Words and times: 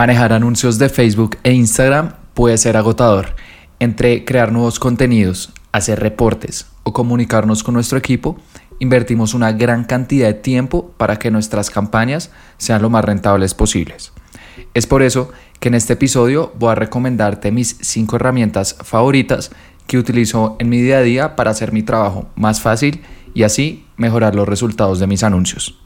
Manejar 0.00 0.32
anuncios 0.32 0.78
de 0.78 0.88
Facebook 0.88 1.36
e 1.42 1.52
Instagram 1.52 2.14
puede 2.32 2.56
ser 2.56 2.78
agotador. 2.78 3.36
Entre 3.80 4.24
crear 4.24 4.50
nuevos 4.50 4.80
contenidos, 4.80 5.52
hacer 5.72 6.00
reportes 6.00 6.68
o 6.84 6.94
comunicarnos 6.94 7.62
con 7.62 7.74
nuestro 7.74 7.98
equipo, 7.98 8.38
invertimos 8.78 9.34
una 9.34 9.52
gran 9.52 9.84
cantidad 9.84 10.28
de 10.28 10.32
tiempo 10.32 10.94
para 10.96 11.18
que 11.18 11.30
nuestras 11.30 11.68
campañas 11.68 12.30
sean 12.56 12.80
lo 12.80 12.88
más 12.88 13.04
rentables 13.04 13.52
posibles. 13.52 14.14
Es 14.72 14.86
por 14.86 15.02
eso 15.02 15.32
que 15.58 15.68
en 15.68 15.74
este 15.74 15.92
episodio 15.92 16.54
voy 16.58 16.72
a 16.72 16.76
recomendarte 16.76 17.52
mis 17.52 17.76
5 17.82 18.16
herramientas 18.16 18.76
favoritas 18.82 19.50
que 19.86 19.98
utilizo 19.98 20.56
en 20.60 20.70
mi 20.70 20.80
día 20.80 20.96
a 20.96 21.02
día 21.02 21.36
para 21.36 21.50
hacer 21.50 21.72
mi 21.72 21.82
trabajo 21.82 22.30
más 22.36 22.62
fácil 22.62 23.02
y 23.34 23.42
así 23.42 23.84
mejorar 23.98 24.34
los 24.34 24.48
resultados 24.48 24.98
de 24.98 25.06
mis 25.06 25.22
anuncios. 25.22 25.78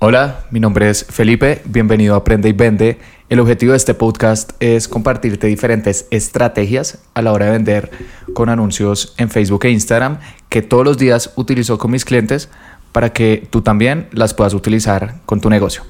Hola, 0.00 0.44
mi 0.52 0.60
nombre 0.60 0.88
es 0.90 1.04
Felipe, 1.06 1.60
bienvenido 1.64 2.14
a 2.14 2.18
Aprende 2.18 2.48
y 2.48 2.52
Vende. 2.52 2.98
El 3.28 3.40
objetivo 3.40 3.72
de 3.72 3.78
este 3.78 3.94
podcast 3.94 4.52
es 4.60 4.86
compartirte 4.86 5.48
diferentes 5.48 6.06
estrategias 6.12 6.98
a 7.14 7.22
la 7.22 7.32
hora 7.32 7.46
de 7.46 7.50
vender 7.50 7.90
con 8.32 8.48
anuncios 8.48 9.12
en 9.16 9.28
Facebook 9.28 9.64
e 9.64 9.70
Instagram 9.70 10.18
que 10.48 10.62
todos 10.62 10.84
los 10.84 10.98
días 10.98 11.32
utilizo 11.34 11.78
con 11.78 11.90
mis 11.90 12.04
clientes 12.04 12.48
para 12.92 13.12
que 13.12 13.48
tú 13.50 13.62
también 13.62 14.06
las 14.12 14.34
puedas 14.34 14.54
utilizar 14.54 15.16
con 15.26 15.40
tu 15.40 15.50
negocio. 15.50 15.82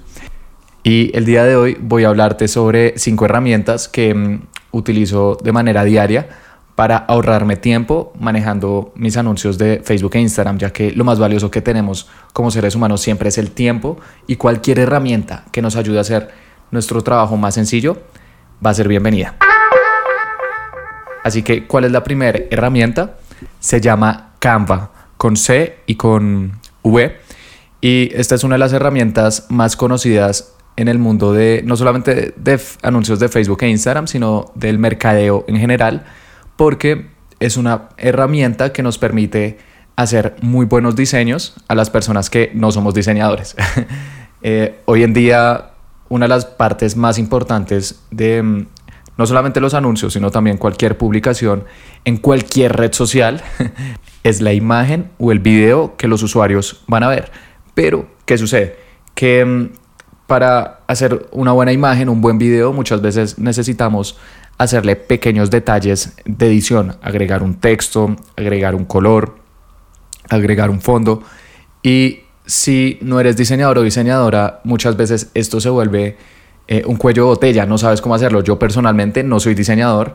Y 0.82 1.14
el 1.14 1.26
día 1.26 1.44
de 1.44 1.56
hoy 1.56 1.76
voy 1.78 2.04
a 2.04 2.08
hablarte 2.08 2.48
sobre 2.48 2.94
cinco 2.96 3.26
herramientas 3.26 3.88
que 3.88 4.14
mm, 4.14 4.40
utilizo 4.70 5.36
de 5.44 5.52
manera 5.52 5.84
diaria 5.84 6.30
para 6.78 6.98
ahorrarme 6.98 7.56
tiempo 7.56 8.12
manejando 8.20 8.92
mis 8.94 9.16
anuncios 9.16 9.58
de 9.58 9.82
Facebook 9.82 10.14
e 10.14 10.20
Instagram, 10.20 10.58
ya 10.58 10.72
que 10.72 10.92
lo 10.92 11.02
más 11.02 11.18
valioso 11.18 11.50
que 11.50 11.60
tenemos 11.60 12.08
como 12.32 12.52
seres 12.52 12.76
humanos 12.76 13.00
siempre 13.00 13.30
es 13.30 13.38
el 13.38 13.50
tiempo 13.50 13.98
y 14.28 14.36
cualquier 14.36 14.78
herramienta 14.78 15.44
que 15.50 15.60
nos 15.60 15.74
ayude 15.74 15.98
a 15.98 16.02
hacer 16.02 16.30
nuestro 16.70 17.02
trabajo 17.02 17.36
más 17.36 17.54
sencillo 17.54 18.00
va 18.64 18.70
a 18.70 18.74
ser 18.74 18.86
bienvenida. 18.86 19.34
Así 21.24 21.42
que, 21.42 21.66
¿cuál 21.66 21.82
es 21.82 21.90
la 21.90 22.04
primera 22.04 22.38
herramienta? 22.48 23.16
Se 23.58 23.80
llama 23.80 24.34
Canva, 24.38 24.92
con 25.16 25.36
C 25.36 25.80
y 25.84 25.96
con 25.96 26.60
V. 26.84 27.20
Y 27.80 28.10
esta 28.14 28.36
es 28.36 28.44
una 28.44 28.54
de 28.54 28.60
las 28.60 28.72
herramientas 28.72 29.46
más 29.48 29.74
conocidas 29.74 30.54
en 30.76 30.86
el 30.86 31.00
mundo 31.00 31.32
de 31.32 31.60
no 31.64 31.76
solamente 31.76 32.34
de 32.36 32.60
anuncios 32.82 33.18
de 33.18 33.28
Facebook 33.28 33.58
e 33.62 33.68
Instagram, 33.68 34.06
sino 34.06 34.52
del 34.54 34.78
mercadeo 34.78 35.44
en 35.48 35.56
general 35.56 36.04
porque 36.58 37.06
es 37.38 37.56
una 37.56 37.90
herramienta 37.96 38.72
que 38.72 38.82
nos 38.82 38.98
permite 38.98 39.58
hacer 39.94 40.34
muy 40.42 40.66
buenos 40.66 40.96
diseños 40.96 41.54
a 41.68 41.76
las 41.76 41.88
personas 41.88 42.30
que 42.30 42.50
no 42.52 42.70
somos 42.72 42.92
diseñadores. 42.92 43.56
Eh, 44.40 44.82
hoy 44.84 45.02
en 45.02 45.14
día, 45.14 45.72
una 46.08 46.26
de 46.26 46.28
las 46.28 46.44
partes 46.44 46.96
más 46.96 47.18
importantes 47.18 48.04
de 48.12 48.40
mm, 48.40 48.66
no 49.16 49.26
solamente 49.26 49.60
los 49.60 49.74
anuncios, 49.74 50.12
sino 50.12 50.30
también 50.30 50.58
cualquier 50.58 50.96
publicación 50.96 51.64
en 52.04 52.18
cualquier 52.18 52.76
red 52.76 52.92
social 52.92 53.42
es 54.22 54.40
la 54.40 54.52
imagen 54.52 55.10
o 55.18 55.32
el 55.32 55.40
video 55.40 55.96
que 55.96 56.06
los 56.06 56.22
usuarios 56.22 56.84
van 56.86 57.02
a 57.02 57.08
ver. 57.08 57.32
Pero, 57.74 58.06
¿qué 58.26 58.38
sucede? 58.38 58.76
Que 59.16 59.44
mm, 59.44 59.70
para 60.28 60.82
hacer 60.86 61.26
una 61.32 61.50
buena 61.50 61.72
imagen, 61.72 62.08
un 62.08 62.20
buen 62.20 62.38
video, 62.38 62.72
muchas 62.72 63.02
veces 63.02 63.40
necesitamos 63.40 64.16
hacerle 64.58 64.96
pequeños 64.96 65.50
detalles 65.50 66.14
de 66.24 66.46
edición, 66.46 66.96
agregar 67.00 67.42
un 67.42 67.54
texto, 67.54 68.16
agregar 68.36 68.74
un 68.74 68.84
color, 68.84 69.36
agregar 70.28 70.68
un 70.68 70.80
fondo. 70.80 71.22
Y 71.82 72.20
si 72.44 72.98
no 73.00 73.20
eres 73.20 73.36
diseñador 73.36 73.78
o 73.78 73.82
diseñadora, 73.82 74.60
muchas 74.64 74.96
veces 74.96 75.30
esto 75.34 75.60
se 75.60 75.70
vuelve 75.70 76.16
eh, 76.66 76.82
un 76.86 76.96
cuello 76.96 77.22
de 77.22 77.28
botella, 77.28 77.66
no 77.66 77.78
sabes 77.78 78.00
cómo 78.00 78.14
hacerlo. 78.14 78.42
Yo 78.42 78.58
personalmente 78.58 79.22
no 79.22 79.40
soy 79.40 79.54
diseñador 79.54 80.14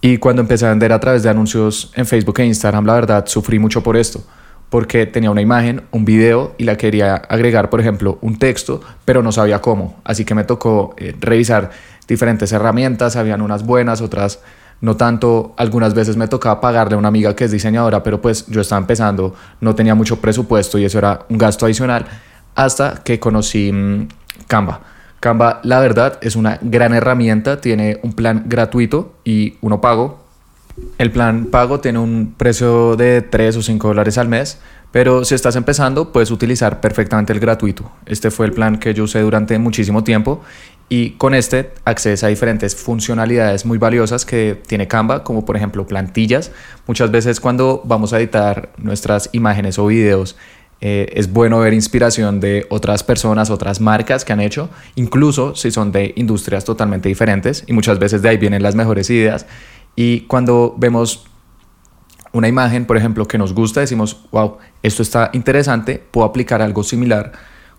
y 0.00 0.16
cuando 0.16 0.42
empecé 0.42 0.66
a 0.66 0.70
vender 0.70 0.92
a 0.92 1.00
través 1.00 1.22
de 1.22 1.28
anuncios 1.28 1.92
en 1.94 2.06
Facebook 2.06 2.40
e 2.40 2.46
Instagram, 2.46 2.86
la 2.86 2.94
verdad, 2.94 3.26
sufrí 3.26 3.58
mucho 3.58 3.82
por 3.82 3.96
esto 3.96 4.24
porque 4.70 5.06
tenía 5.06 5.30
una 5.30 5.40
imagen, 5.40 5.82
un 5.92 6.04
video 6.04 6.54
y 6.58 6.64
la 6.64 6.76
quería 6.76 7.14
agregar, 7.14 7.70
por 7.70 7.80
ejemplo, 7.80 8.18
un 8.20 8.38
texto, 8.38 8.80
pero 9.04 9.22
no 9.22 9.32
sabía 9.32 9.60
cómo. 9.60 10.00
Así 10.04 10.24
que 10.24 10.34
me 10.34 10.44
tocó 10.44 10.94
eh, 10.98 11.14
revisar 11.18 11.70
diferentes 12.08 12.50
herramientas, 12.52 13.16
habían 13.16 13.42
unas 13.42 13.64
buenas, 13.64 14.00
otras 14.00 14.40
no 14.80 14.96
tanto. 14.96 15.54
Algunas 15.56 15.94
veces 15.94 16.16
me 16.16 16.28
tocaba 16.28 16.60
pagarle 16.60 16.94
a 16.94 16.98
una 16.98 17.08
amiga 17.08 17.36
que 17.36 17.44
es 17.44 17.52
diseñadora, 17.52 18.02
pero 18.02 18.20
pues 18.20 18.46
yo 18.46 18.60
estaba 18.60 18.80
empezando, 18.80 19.34
no 19.60 19.74
tenía 19.74 19.94
mucho 19.94 20.20
presupuesto 20.20 20.78
y 20.78 20.84
eso 20.84 20.98
era 20.98 21.26
un 21.28 21.38
gasto 21.38 21.66
adicional, 21.66 22.06
hasta 22.54 23.02
que 23.04 23.20
conocí 23.20 23.70
mm, 23.72 24.08
Canva. 24.46 24.80
Canva, 25.20 25.60
la 25.64 25.80
verdad, 25.80 26.18
es 26.22 26.36
una 26.36 26.58
gran 26.62 26.94
herramienta, 26.94 27.60
tiene 27.60 27.98
un 28.02 28.12
plan 28.12 28.44
gratuito 28.46 29.14
y 29.24 29.56
uno 29.60 29.80
pago, 29.80 30.24
el 30.98 31.10
plan 31.10 31.46
pago 31.46 31.80
tiene 31.80 31.98
un 31.98 32.34
precio 32.36 32.94
de 32.96 33.22
3 33.22 33.56
o 33.56 33.62
5 33.62 33.88
dólares 33.88 34.16
al 34.16 34.28
mes, 34.28 34.58
pero 34.92 35.24
si 35.24 35.34
estás 35.34 35.56
empezando 35.56 36.12
puedes 36.12 36.30
utilizar 36.30 36.80
perfectamente 36.80 37.32
el 37.32 37.40
gratuito. 37.40 37.90
Este 38.06 38.30
fue 38.30 38.46
el 38.46 38.52
plan 38.52 38.78
que 38.78 38.94
yo 38.94 39.04
usé 39.04 39.20
durante 39.20 39.58
muchísimo 39.58 40.04
tiempo 40.04 40.40
y 40.88 41.10
con 41.10 41.34
este 41.34 41.72
accedes 41.84 42.24
a 42.24 42.28
diferentes 42.28 42.74
funcionalidades 42.74 43.66
muy 43.66 43.78
valiosas 43.78 44.24
que 44.24 44.60
tiene 44.66 44.88
Canva, 44.88 45.22
como 45.22 45.44
por 45.44 45.56
ejemplo 45.56 45.86
plantillas. 45.86 46.50
Muchas 46.86 47.10
veces 47.10 47.40
cuando 47.40 47.82
vamos 47.84 48.12
a 48.12 48.18
editar 48.18 48.70
nuestras 48.78 49.28
imágenes 49.32 49.78
o 49.78 49.86
videos, 49.86 50.36
eh, 50.80 51.10
es 51.14 51.32
bueno 51.32 51.58
ver 51.58 51.74
inspiración 51.74 52.40
de 52.40 52.66
otras 52.70 53.02
personas, 53.02 53.50
otras 53.50 53.80
marcas 53.80 54.24
que 54.24 54.32
han 54.32 54.40
hecho, 54.40 54.70
incluso 54.94 55.54
si 55.56 55.70
son 55.70 55.90
de 55.92 56.12
industrias 56.16 56.64
totalmente 56.64 57.08
diferentes 57.08 57.64
y 57.66 57.72
muchas 57.72 57.98
veces 57.98 58.22
de 58.22 58.30
ahí 58.30 58.36
vienen 58.36 58.62
las 58.62 58.74
mejores 58.74 59.10
ideas. 59.10 59.46
Y 59.96 60.20
cuando 60.20 60.74
vemos 60.78 61.26
una 62.32 62.48
imagen, 62.48 62.84
por 62.84 62.96
ejemplo, 62.96 63.26
que 63.26 63.36
nos 63.36 63.52
gusta, 63.52 63.80
decimos, 63.80 64.24
wow, 64.30 64.58
esto 64.82 65.02
está 65.02 65.30
interesante, 65.32 66.02
puedo 66.10 66.26
aplicar 66.26 66.62
algo 66.62 66.84
similar 66.84 67.32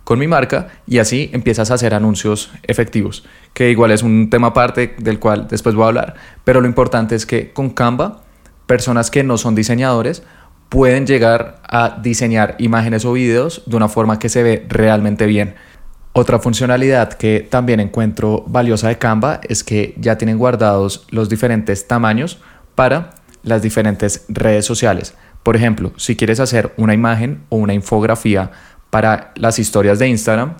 con 0.09 0.18
mi 0.18 0.28
marca 0.28 0.70
y 0.88 0.97
así 0.97 1.30
empiezas 1.34 1.70
a 1.70 1.75
hacer 1.75 1.94
anuncios 1.94 2.50
efectivos, 2.64 3.24
que 3.53 3.70
igual 3.70 3.92
es 3.92 4.02
un 4.02 4.31
tema 4.31 4.47
aparte 4.47 4.96
del 4.97 5.20
cual 5.20 5.47
después 5.47 5.75
voy 5.75 5.84
a 5.84 5.88
hablar, 5.90 6.16
pero 6.44 6.62
lo 6.62 6.68
importante 6.68 7.14
es 7.14 7.28
que 7.28 7.53
con 7.53 7.70
Canva, 7.70 8.24
personas 8.66 9.12
que 9.12 9.24
no 9.24 9.38
son 9.38 9.53
diseñadores 9.53 10.24
pueden 10.68 11.06
llegar 11.06 11.62
a 11.62 12.00
diseñar 12.02 12.56
imágenes 12.58 13.06
o 13.06 13.14
videos 13.14 13.62
de 13.68 13.75
una 13.75 13.88
forma 13.88 14.18
que 14.18 14.30
se 14.30 14.42
ve 14.42 14.66
realmente 14.68 15.28
bien. 15.28 15.53
Otra 16.14 16.40
funcionalidad 16.40 17.14
que 17.14 17.47
también 17.47 17.80
encuentro 17.80 18.44
valiosa 18.47 18.88
de 18.88 18.97
Canva 18.97 19.41
es 19.47 19.64
que 19.64 19.94
ya 20.00 20.18
tienen 20.18 20.40
guardados 20.40 21.06
los 21.12 21.30
diferentes 21.30 21.88
tamaños 21.88 22.40
para 22.74 23.12
las 23.44 23.62
diferentes 23.62 24.26
redes 24.28 24.66
sociales. 24.66 25.14
Por 25.44 25.56
ejemplo, 25.56 25.94
si 25.97 26.16
quieres 26.16 26.40
hacer 26.40 26.74
una 26.78 26.94
imagen 26.94 27.44
o 27.50 27.58
una 27.58 27.74
infografía 27.74 28.52
para 28.89 29.31
las 29.35 29.59
historias 29.59 30.00
de 30.00 30.07
Instagram, 30.07 30.55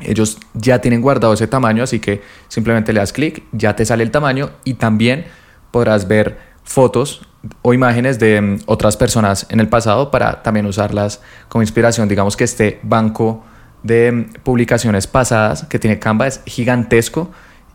ellos 0.00 0.38
ya 0.54 0.80
tienen 0.80 1.00
guardado 1.00 1.32
ese 1.32 1.46
tamaño, 1.46 1.82
así 1.82 1.98
que 1.98 2.22
simplemente 2.48 2.92
le 2.92 3.00
das 3.00 3.12
clic, 3.12 3.42
ya 3.52 3.74
te 3.74 3.84
sale 3.84 4.04
el 4.04 4.10
tamaño 4.10 4.50
y 4.64 4.74
también 4.74 5.26
podrás 5.70 6.06
ver 6.06 6.38
fotos 6.62 7.22
o 7.62 7.72
imágenes 7.72 8.18
de 8.18 8.40
mm, 8.40 8.58
otras 8.66 8.96
personas 8.96 9.46
en 9.50 9.60
el 9.60 9.68
pasado 9.68 10.10
para 10.10 10.42
también 10.42 10.66
usarlas 10.66 11.20
como 11.48 11.62
inspiración. 11.62 12.08
Digamos 12.08 12.36
que 12.36 12.44
este 12.44 12.78
banco 12.82 13.44
de 13.82 14.28
publicaciones 14.42 15.06
pasadas 15.06 15.64
que 15.64 15.78
tiene 15.78 15.98
Canva 15.98 16.26
es 16.26 16.42
gigantesco 16.46 17.30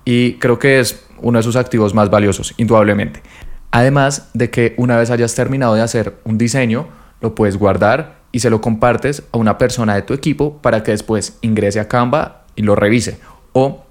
y 0.05 0.33
creo 0.35 0.59
que 0.59 0.79
es 0.79 1.05
uno 1.21 1.39
de 1.39 1.43
sus 1.43 1.55
activos 1.55 1.93
más 1.93 2.09
valiosos, 2.09 2.53
indudablemente. 2.57 3.21
Además 3.71 4.29
de 4.33 4.49
que 4.49 4.75
una 4.77 4.97
vez 4.97 5.09
hayas 5.09 5.33
terminado 5.33 5.75
de 5.75 5.81
hacer 5.81 6.19
un 6.25 6.37
diseño, 6.37 6.87
lo 7.21 7.33
puedes 7.35 7.57
guardar 7.57 8.22
y 8.33 8.39
se 8.39 8.49
lo 8.49 8.59
compartes 8.59 9.23
a 9.31 9.37
una 9.37 9.57
persona 9.57 9.95
de 9.95 10.01
tu 10.01 10.13
equipo 10.13 10.57
para 10.57 10.83
que 10.83 10.91
después 10.91 11.37
ingrese 11.41 11.79
a 11.79 11.87
Canva 11.87 12.43
y 12.57 12.63
lo 12.63 12.75
revise. 12.75 13.19
O 13.53 13.85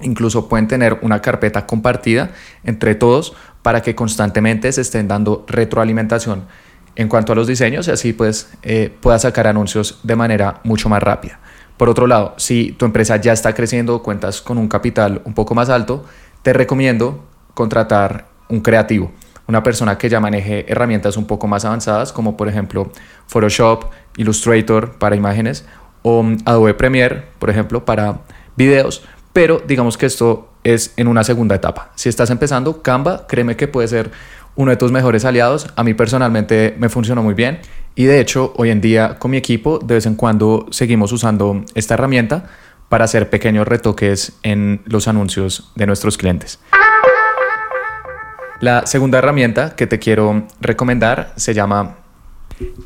incluso 0.00 0.48
pueden 0.48 0.68
tener 0.68 1.00
una 1.02 1.20
carpeta 1.20 1.66
compartida 1.66 2.30
entre 2.64 2.94
todos 2.94 3.34
para 3.62 3.82
que 3.82 3.94
constantemente 3.94 4.70
se 4.72 4.80
estén 4.82 5.08
dando 5.08 5.44
retroalimentación 5.48 6.44
en 6.94 7.08
cuanto 7.08 7.32
a 7.32 7.34
los 7.34 7.48
diseños 7.48 7.88
y 7.88 7.90
así 7.90 8.12
pues 8.12 8.52
eh, 8.62 8.96
sacar 9.18 9.48
anuncios 9.48 9.98
de 10.02 10.16
manera 10.16 10.60
mucho 10.62 10.88
más 10.88 11.02
rápida. 11.02 11.40
Por 11.76 11.88
otro 11.88 12.06
lado, 12.06 12.34
si 12.38 12.72
tu 12.72 12.86
empresa 12.86 13.16
ya 13.16 13.32
está 13.32 13.52
creciendo, 13.52 14.02
cuentas 14.02 14.40
con 14.40 14.58
un 14.58 14.68
capital 14.68 15.20
un 15.24 15.34
poco 15.34 15.54
más 15.54 15.68
alto, 15.68 16.04
te 16.42 16.52
recomiendo 16.52 17.24
contratar 17.52 18.28
un 18.48 18.60
creativo, 18.60 19.12
una 19.48 19.62
persona 19.62 19.98
que 19.98 20.08
ya 20.08 20.20
maneje 20.20 20.70
herramientas 20.70 21.16
un 21.16 21.26
poco 21.26 21.46
más 21.46 21.64
avanzadas, 21.64 22.12
como 22.12 22.36
por 22.36 22.48
ejemplo 22.48 22.90
Photoshop, 23.26 23.84
Illustrator 24.16 24.98
para 24.98 25.16
imágenes 25.16 25.64
o 26.02 26.24
Adobe 26.44 26.74
Premiere, 26.74 27.24
por 27.38 27.50
ejemplo, 27.50 27.84
para 27.84 28.20
videos, 28.56 29.02
pero 29.32 29.62
digamos 29.66 29.98
que 29.98 30.06
esto 30.06 30.48
es 30.64 30.92
en 30.96 31.08
una 31.08 31.24
segunda 31.24 31.54
etapa. 31.54 31.92
Si 31.94 32.08
estás 32.08 32.30
empezando, 32.30 32.82
Canva, 32.82 33.26
créeme 33.26 33.56
que 33.56 33.68
puede 33.68 33.88
ser 33.88 34.10
uno 34.56 34.70
de 34.70 34.76
tus 34.76 34.90
mejores 34.90 35.24
aliados. 35.24 35.68
A 35.76 35.84
mí 35.84 35.94
personalmente 35.94 36.74
me 36.78 36.88
funcionó 36.88 37.22
muy 37.22 37.34
bien 37.34 37.60
y 37.94 38.04
de 38.04 38.20
hecho 38.20 38.52
hoy 38.56 38.70
en 38.70 38.80
día 38.80 39.18
con 39.18 39.30
mi 39.30 39.36
equipo 39.36 39.78
de 39.78 39.94
vez 39.94 40.06
en 40.06 40.16
cuando 40.16 40.66
seguimos 40.70 41.12
usando 41.12 41.64
esta 41.74 41.94
herramienta 41.94 42.50
para 42.88 43.04
hacer 43.04 43.30
pequeños 43.30 43.66
retoques 43.66 44.38
en 44.42 44.82
los 44.86 45.08
anuncios 45.08 45.70
de 45.74 45.86
nuestros 45.86 46.16
clientes. 46.16 46.58
La 48.60 48.86
segunda 48.86 49.18
herramienta 49.18 49.76
que 49.76 49.86
te 49.86 49.98
quiero 49.98 50.46
recomendar 50.60 51.32
se 51.36 51.52
llama 51.52 51.96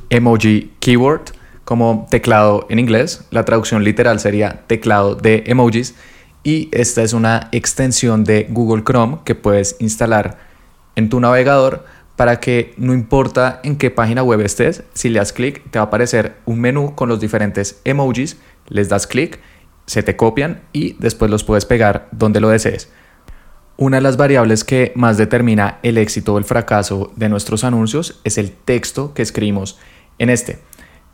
Emoji 0.08 0.72
Keyword, 0.81 1.32
como 1.64 2.08
teclado 2.11 2.67
en 2.70 2.81
inglés. 2.81 3.25
La 3.31 3.44
traducción 3.44 3.84
literal 3.84 4.19
sería 4.19 4.64
teclado 4.67 5.14
de 5.14 5.44
emojis. 5.46 5.94
Y 6.43 6.69
esta 6.72 7.02
es 7.02 7.12
una 7.12 7.49
extensión 7.52 8.25
de 8.25 8.49
Google 8.50 8.82
Chrome 8.82 9.19
que 9.25 9.37
puedes 9.37 9.76
instalar 9.78 10.38
en 10.96 11.08
tu 11.08 11.20
navegador 11.20 11.84
para 12.16 12.40
que 12.40 12.75
no 12.76 12.93
importa 12.93 13.61
en 13.62 13.76
qué 13.76 13.90
página 13.90 14.25
web 14.25 14.40
estés, 14.40 14.82
si 14.93 15.08
le 15.08 15.20
das 15.20 15.32
clic 15.32 15.62
te 15.70 15.78
va 15.78 15.84
a 15.84 15.87
aparecer 15.87 16.37
un 16.44 16.61
menú 16.61 16.94
con 16.94 17.08
los 17.08 17.20
diferentes 17.20 17.81
emojis, 17.84 18.37
les 18.69 18.88
das 18.88 19.06
clic, 19.06 19.38
se 19.87 20.02
te 20.02 20.16
copian 20.16 20.61
y 20.73 20.94
después 20.99 21.31
los 21.31 21.44
puedes 21.44 21.64
pegar 21.64 22.08
donde 22.11 22.40
lo 22.40 22.49
desees. 22.49 22.90
Una 23.81 23.97
de 23.97 24.03
las 24.03 24.19
variables 24.19 24.62
que 24.62 24.93
más 24.94 25.17
determina 25.17 25.79
el 25.82 25.97
éxito 25.97 26.35
o 26.35 26.38
el 26.38 26.44
fracaso 26.44 27.15
de 27.17 27.31
nuestros 27.31 27.65
anuncios 27.65 28.21
es 28.25 28.37
el 28.37 28.50
texto 28.53 29.15
que 29.15 29.23
escribimos 29.23 29.79
en 30.19 30.29
este. 30.29 30.59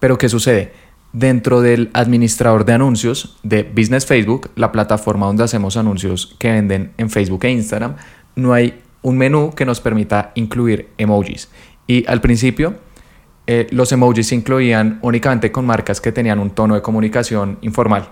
Pero 0.00 0.18
¿qué 0.18 0.28
sucede? 0.28 0.72
Dentro 1.12 1.60
del 1.60 1.90
administrador 1.92 2.64
de 2.64 2.72
anuncios 2.72 3.38
de 3.44 3.62
Business 3.62 4.04
Facebook, 4.04 4.50
la 4.56 4.72
plataforma 4.72 5.26
donde 5.26 5.44
hacemos 5.44 5.76
anuncios 5.76 6.34
que 6.40 6.50
venden 6.50 6.92
en 6.98 7.08
Facebook 7.08 7.44
e 7.44 7.52
Instagram, 7.52 7.94
no 8.34 8.52
hay 8.52 8.82
un 9.00 9.16
menú 9.16 9.52
que 9.54 9.64
nos 9.64 9.80
permita 9.80 10.32
incluir 10.34 10.88
emojis. 10.98 11.48
Y 11.86 12.04
al 12.08 12.20
principio, 12.20 12.74
eh, 13.46 13.68
los 13.70 13.92
emojis 13.92 14.26
se 14.26 14.34
incluían 14.34 14.98
únicamente 15.02 15.52
con 15.52 15.66
marcas 15.66 16.00
que 16.00 16.10
tenían 16.10 16.40
un 16.40 16.50
tono 16.50 16.74
de 16.74 16.82
comunicación 16.82 17.58
informal. 17.60 18.08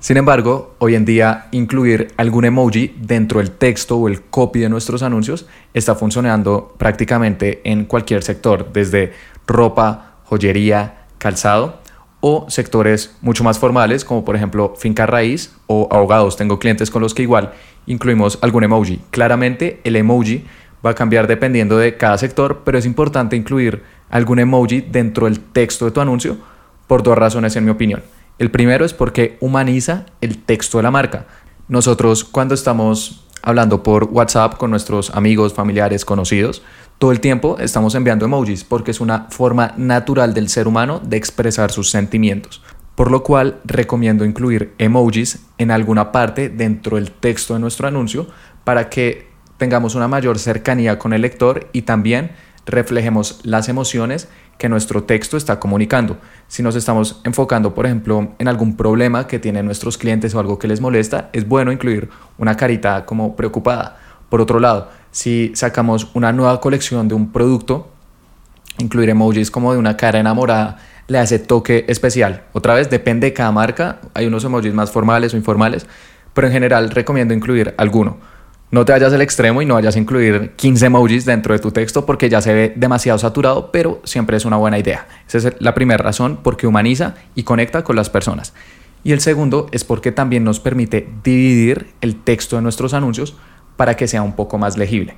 Sin 0.00 0.16
embargo, 0.16 0.76
hoy 0.78 0.94
en 0.94 1.04
día 1.04 1.48
incluir 1.50 2.08
algún 2.16 2.46
emoji 2.46 2.94
dentro 2.96 3.38
del 3.38 3.50
texto 3.50 3.98
o 3.98 4.08
el 4.08 4.22
copy 4.22 4.60
de 4.60 4.70
nuestros 4.70 5.02
anuncios 5.02 5.46
está 5.74 5.94
funcionando 5.94 6.74
prácticamente 6.78 7.60
en 7.64 7.84
cualquier 7.84 8.22
sector, 8.22 8.72
desde 8.72 9.12
ropa, 9.46 10.14
joyería, 10.24 11.04
calzado 11.18 11.80
o 12.20 12.46
sectores 12.48 13.14
mucho 13.20 13.44
más 13.44 13.58
formales 13.58 14.06
como 14.06 14.24
por 14.24 14.36
ejemplo 14.36 14.72
finca 14.74 15.04
raíz 15.04 15.54
o 15.66 15.86
abogados. 15.90 16.38
Tengo 16.38 16.58
clientes 16.58 16.90
con 16.90 17.02
los 17.02 17.12
que 17.12 17.22
igual 17.22 17.52
incluimos 17.84 18.38
algún 18.40 18.64
emoji. 18.64 19.02
Claramente 19.10 19.82
el 19.84 19.96
emoji 19.96 20.44
va 20.84 20.90
a 20.90 20.94
cambiar 20.94 21.26
dependiendo 21.26 21.76
de 21.76 21.98
cada 21.98 22.16
sector, 22.16 22.62
pero 22.64 22.78
es 22.78 22.86
importante 22.86 23.36
incluir 23.36 23.82
algún 24.08 24.38
emoji 24.38 24.80
dentro 24.80 25.26
del 25.26 25.40
texto 25.40 25.84
de 25.84 25.90
tu 25.90 26.00
anuncio 26.00 26.38
por 26.86 27.02
dos 27.02 27.18
razones 27.18 27.54
en 27.56 27.66
mi 27.66 27.70
opinión. 27.70 28.02
El 28.40 28.50
primero 28.50 28.86
es 28.86 28.94
porque 28.94 29.36
humaniza 29.40 30.06
el 30.22 30.38
texto 30.38 30.78
de 30.78 30.82
la 30.82 30.90
marca. 30.90 31.26
Nosotros 31.68 32.24
cuando 32.24 32.54
estamos 32.54 33.26
hablando 33.42 33.82
por 33.82 34.04
WhatsApp 34.04 34.56
con 34.56 34.70
nuestros 34.70 35.10
amigos, 35.10 35.52
familiares, 35.52 36.06
conocidos, 36.06 36.62
todo 36.96 37.12
el 37.12 37.20
tiempo 37.20 37.58
estamos 37.60 37.94
enviando 37.94 38.24
emojis 38.24 38.64
porque 38.64 38.92
es 38.92 39.02
una 39.02 39.26
forma 39.28 39.74
natural 39.76 40.32
del 40.32 40.48
ser 40.48 40.68
humano 40.68 41.02
de 41.04 41.18
expresar 41.18 41.70
sus 41.70 41.90
sentimientos. 41.90 42.62
Por 42.94 43.10
lo 43.10 43.22
cual 43.22 43.60
recomiendo 43.66 44.24
incluir 44.24 44.72
emojis 44.78 45.40
en 45.58 45.70
alguna 45.70 46.10
parte 46.10 46.48
dentro 46.48 46.96
del 46.96 47.10
texto 47.10 47.52
de 47.52 47.60
nuestro 47.60 47.88
anuncio 47.88 48.26
para 48.64 48.88
que 48.88 49.28
tengamos 49.58 49.94
una 49.94 50.08
mayor 50.08 50.38
cercanía 50.38 50.98
con 50.98 51.12
el 51.12 51.20
lector 51.20 51.68
y 51.74 51.82
también 51.82 52.30
reflejemos 52.64 53.40
las 53.42 53.68
emociones 53.68 54.28
que 54.60 54.68
nuestro 54.68 55.04
texto 55.04 55.38
está 55.38 55.58
comunicando. 55.58 56.18
Si 56.46 56.62
nos 56.62 56.76
estamos 56.76 57.22
enfocando, 57.24 57.74
por 57.74 57.86
ejemplo, 57.86 58.34
en 58.38 58.46
algún 58.46 58.76
problema 58.76 59.26
que 59.26 59.38
tienen 59.38 59.64
nuestros 59.64 59.96
clientes 59.96 60.34
o 60.34 60.38
algo 60.38 60.58
que 60.58 60.68
les 60.68 60.82
molesta, 60.82 61.30
es 61.32 61.48
bueno 61.48 61.72
incluir 61.72 62.10
una 62.36 62.58
carita 62.58 63.06
como 63.06 63.36
preocupada. 63.36 63.96
Por 64.28 64.42
otro 64.42 64.60
lado, 64.60 64.90
si 65.12 65.50
sacamos 65.54 66.10
una 66.12 66.30
nueva 66.32 66.60
colección 66.60 67.08
de 67.08 67.14
un 67.14 67.32
producto, 67.32 67.88
incluir 68.76 69.08
emojis 69.08 69.50
como 69.50 69.72
de 69.72 69.78
una 69.78 69.96
cara 69.96 70.20
enamorada 70.20 70.76
le 71.08 71.18
hace 71.18 71.38
toque 71.38 71.86
especial. 71.88 72.42
Otra 72.52 72.74
vez, 72.74 72.90
depende 72.90 73.28
de 73.28 73.32
cada 73.32 73.52
marca. 73.52 74.02
Hay 74.12 74.26
unos 74.26 74.44
emojis 74.44 74.74
más 74.74 74.90
formales 74.90 75.32
o 75.32 75.38
informales, 75.38 75.86
pero 76.34 76.48
en 76.48 76.52
general 76.52 76.90
recomiendo 76.90 77.32
incluir 77.32 77.74
alguno. 77.78 78.18
No 78.72 78.84
te 78.84 78.92
vayas 78.92 79.12
al 79.12 79.20
extremo 79.20 79.62
y 79.62 79.66
no 79.66 79.74
vayas 79.74 79.96
a 79.96 79.98
incluir 79.98 80.52
15 80.54 80.86
emojis 80.86 81.24
dentro 81.24 81.52
de 81.54 81.58
tu 81.58 81.72
texto 81.72 82.06
porque 82.06 82.28
ya 82.28 82.40
se 82.40 82.54
ve 82.54 82.72
demasiado 82.76 83.18
saturado, 83.18 83.72
pero 83.72 84.00
siempre 84.04 84.36
es 84.36 84.44
una 84.44 84.58
buena 84.58 84.78
idea. 84.78 85.08
Esa 85.26 85.38
es 85.38 85.54
la 85.58 85.74
primera 85.74 86.00
razón 86.02 86.38
porque 86.40 86.68
humaniza 86.68 87.16
y 87.34 87.42
conecta 87.42 87.82
con 87.82 87.96
las 87.96 88.10
personas. 88.10 88.54
Y 89.02 89.10
el 89.10 89.20
segundo 89.20 89.66
es 89.72 89.82
porque 89.82 90.12
también 90.12 90.44
nos 90.44 90.60
permite 90.60 91.08
dividir 91.24 91.88
el 92.00 92.14
texto 92.14 92.54
de 92.54 92.62
nuestros 92.62 92.94
anuncios 92.94 93.34
para 93.76 93.96
que 93.96 94.06
sea 94.06 94.22
un 94.22 94.36
poco 94.36 94.56
más 94.56 94.76
legible. 94.76 95.16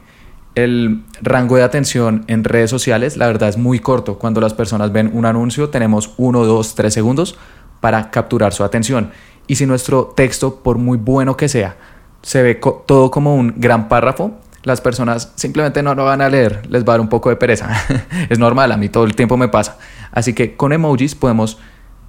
El 0.55 1.03
rango 1.21 1.57
de 1.57 1.63
atención 1.63 2.25
en 2.29 2.45
redes 2.45 2.71
sociales, 2.71 3.19
la 3.19 3.27
verdad, 3.27 3.51
es 3.51 3.59
muy 3.59 3.81
corto. 3.81 4.19
Cuando 4.19 4.41
las 4.41 4.55
personas 4.55 4.93
ven 4.93 5.11
un 5.13 5.27
anuncio, 5.27 5.69
tenemos 5.69 6.15
1, 6.17 6.47
2, 6.47 6.75
3 6.75 6.95
segundos 6.95 7.39
para 7.81 8.11
capturar 8.11 8.55
su 8.55 8.65
atención. 8.65 9.11
Y 9.47 9.57
si 9.57 9.67
nuestro 9.67 10.13
texto, 10.17 10.63
por 10.63 10.79
muy 10.79 10.97
bueno 10.97 11.37
que 11.37 11.49
sea, 11.49 11.77
se 12.23 12.43
ve 12.43 12.55
todo 12.55 13.11
como 13.11 13.35
un 13.35 13.55
gran 13.57 13.89
párrafo, 13.89 14.33
las 14.63 14.81
personas 14.81 15.33
simplemente 15.35 15.83
no 15.83 15.95
lo 15.95 16.05
van 16.05 16.21
a 16.21 16.29
leer, 16.29 16.63
les 16.69 16.85
va 16.85 16.93
a 16.93 16.95
dar 16.95 17.01
un 17.01 17.09
poco 17.09 17.31
de 17.31 17.37
pereza. 17.37 17.69
es 18.29 18.39
normal, 18.39 18.71
a 18.73 18.77
mí 18.77 18.89
todo 18.89 19.05
el 19.05 19.17
tiempo 19.17 19.37
me 19.37 19.49
pasa. 19.49 19.79
Así 20.13 20.35
que 20.35 20.57
con 20.57 20.73
emojis 20.73 21.15
podemos, 21.15 21.59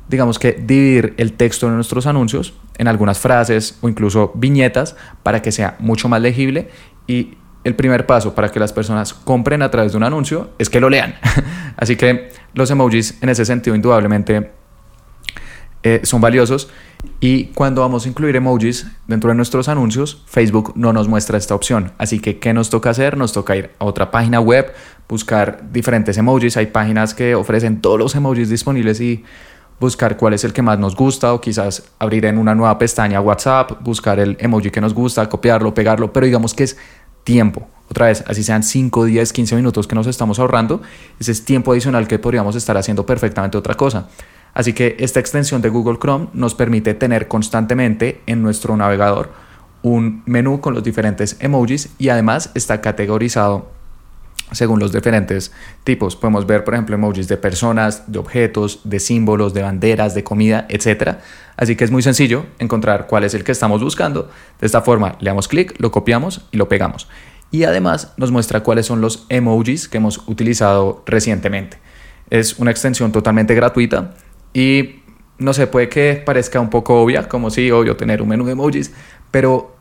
digamos 0.08 0.38
que, 0.38 0.54
dividir 0.54 1.16
el 1.18 1.34
texto 1.34 1.68
de 1.68 1.74
nuestros 1.74 2.06
anuncios 2.06 2.54
en 2.78 2.88
algunas 2.88 3.20
frases 3.20 3.78
o 3.82 3.90
incluso 3.90 4.32
viñetas 4.36 4.96
para 5.24 5.42
que 5.42 5.52
sea 5.52 5.76
mucho 5.80 6.10
más 6.10 6.22
legible 6.22 6.70
y 7.08 7.38
el 7.64 7.76
primer 7.76 8.06
paso 8.06 8.36
para 8.36 8.50
que 8.50 8.60
las 8.60 8.74
personas 8.74 9.14
compren 9.14 9.62
a 9.62 9.72
través 9.72 9.94
de 9.94 9.98
un 9.98 10.04
anuncio 10.04 10.52
es 10.60 10.70
que 10.70 10.80
lo 10.80 10.90
lean. 10.90 11.16
Así 11.78 11.96
que 11.96 12.30
los 12.54 12.70
emojis 12.70 13.18
en 13.22 13.30
ese 13.30 13.46
sentido 13.46 13.76
indudablemente 13.76 14.52
eh, 15.84 16.02
son 16.04 16.22
valiosos 16.22 16.70
y 17.20 17.46
cuando 17.48 17.82
vamos 17.82 18.06
a 18.06 18.10
incluir 18.10 18.36
emojis 18.36 18.88
dentro 19.08 19.30
de 19.30 19.36
nuestros 19.36 19.68
anuncios, 19.68 20.24
Facebook 20.26 20.74
no 20.76 20.94
nos 20.94 21.08
muestra 21.08 21.38
esta 21.38 21.56
opción. 21.56 21.92
Así 21.98 22.20
que, 22.20 22.40
¿qué 22.40 22.54
nos 22.54 22.70
toca 22.70 22.90
hacer? 22.90 23.18
Nos 23.18 23.34
toca 23.34 23.56
ir 23.56 23.72
a 23.80 23.86
otra 23.86 24.10
página 24.10 24.40
web, 24.40 24.74
buscar 25.08 25.72
diferentes 25.72 26.18
emojis. 26.18 26.58
Hay 26.58 26.68
páginas 26.68 27.14
que 27.14 27.36
ofrecen 27.36 27.82
todos 27.82 28.00
los 28.00 28.16
emojis 28.16 28.50
disponibles 28.50 29.02
y 29.02 29.24
buscar 29.80 30.16
cuál 30.16 30.34
es 30.34 30.44
el 30.44 30.54
que 30.54 30.62
más 30.62 30.80
nos 30.80 30.96
gusta 30.96 31.34
o 31.34 31.42
quizás 31.42 31.84
abrir 32.00 32.26
en 32.26 32.38
una 32.38 32.56
nueva 32.56 32.78
pestaña 32.78 33.20
WhatsApp, 33.20 33.84
buscar 33.84 34.20
el 34.20 34.38
emoji 34.40 34.72
que 34.72 34.80
nos 34.80 34.94
gusta, 34.94 35.28
copiarlo, 35.28 35.74
pegarlo, 35.74 36.14
pero 36.14 36.26
digamos 36.26 36.54
que 36.54 36.64
es 36.64 36.78
tiempo. 37.24 37.68
Otra 37.90 38.08
vez, 38.08 38.24
así 38.28 38.44
sean 38.44 38.64
5, 38.64 39.06
10, 39.06 39.34
15 39.34 39.56
minutos 39.56 39.88
que 39.88 39.96
nos 39.96 40.08
estamos 40.08 40.40
ahorrando, 40.40 40.82
ese 41.20 41.32
es 41.32 41.44
tiempo 41.44 41.74
adicional 41.74 42.08
que 42.08 42.18
podríamos 42.18 42.56
estar 42.56 42.78
haciendo 42.78 43.06
perfectamente 43.06 43.58
otra 43.58 43.76
cosa. 43.76 44.08
Así 44.54 44.74
que 44.74 44.96
esta 45.00 45.20
extensión 45.20 45.62
de 45.62 45.70
Google 45.70 45.98
Chrome 46.00 46.28
nos 46.34 46.56
permite 46.56 46.94
tener 46.94 47.28
constantemente 47.28 48.22
en 48.28 48.42
nuestro 48.42 48.78
navegador 48.78 49.32
un 49.82 50.24
menú 50.26 50.62
con 50.62 50.74
los 50.74 50.84
diferentes 50.84 51.38
emojis 51.40 51.90
y 51.98 52.10
además 52.10 52.52
está 52.56 52.82
categorizado 52.82 53.72
según 54.52 54.80
los 54.80 54.92
diferentes 54.92 55.52
tipos. 55.84 56.16
Podemos 56.16 56.46
ver, 56.46 56.64
por 56.64 56.74
ejemplo, 56.74 56.96
emojis 56.96 57.28
de 57.28 57.38
personas, 57.38 58.12
de 58.12 58.20
objetos, 58.20 58.80
de 58.84 59.00
símbolos, 59.00 59.54
de 59.54 59.64
banderas, 59.64 60.16
de 60.16 60.24
comida, 60.24 60.66
etc. 60.70 61.18
Así 61.58 61.76
que 61.76 61.84
es 61.84 61.92
muy 61.92 62.02
sencillo 62.02 62.46
encontrar 62.60 63.08
cuál 63.08 63.24
es 63.24 63.34
el 63.34 63.44
que 63.44 63.52
estamos 63.52 63.84
buscando. 63.84 64.30
De 64.60 64.66
esta 64.66 64.82
forma, 64.82 65.18
le 65.20 65.30
damos 65.30 65.48
clic, 65.48 65.76
lo 65.80 65.92
copiamos 65.92 66.46
y 66.52 66.58
lo 66.58 66.70
pegamos. 66.70 67.08
Y 67.52 67.66
además 67.66 68.14
nos 68.18 68.32
muestra 68.32 68.62
cuáles 68.62 68.86
son 68.86 69.02
los 69.02 69.26
emojis 69.30 69.88
que 69.88 69.98
hemos 69.98 70.20
utilizado 70.28 71.04
recientemente. 71.06 71.78
Es 72.30 72.58
una 72.58 72.72
extensión 72.72 73.12
totalmente 73.12 73.54
gratuita 73.54 74.14
y 74.54 75.02
no 75.38 75.54
sé, 75.54 75.68
puede 75.68 75.90
que 75.90 76.22
parezca 76.26 76.60
un 76.60 76.70
poco 76.70 77.02
obvia, 77.02 77.28
como 77.28 77.50
si 77.50 77.72
obvio 77.72 77.98
tener 77.98 78.22
un 78.22 78.30
menú 78.30 78.46
de 78.46 78.54
emojis, 78.54 78.94
pero 79.32 79.76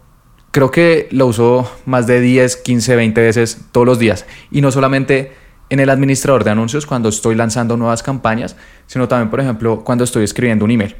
creo 0.50 0.70
que 0.70 1.08
lo 1.10 1.26
uso 1.26 1.70
más 1.86 2.06
de 2.06 2.20
10, 2.20 2.56
15, 2.56 2.96
20 2.96 3.20
veces 3.20 3.60
todos 3.72 3.86
los 3.86 3.98
días. 3.98 4.26
Y 4.50 4.60
no 4.60 4.70
solamente 4.70 5.32
en 5.70 5.80
el 5.80 5.88
administrador 5.88 6.44
de 6.44 6.50
anuncios 6.50 6.84
cuando 6.84 7.08
estoy 7.08 7.34
lanzando 7.34 7.76
nuevas 7.76 8.02
campañas, 8.02 8.56
sino 8.86 9.08
también, 9.08 9.30
por 9.30 9.40
ejemplo, 9.40 9.82
cuando 9.84 10.04
estoy 10.04 10.24
escribiendo 10.24 10.64
un 10.64 10.70
email. 10.70 10.96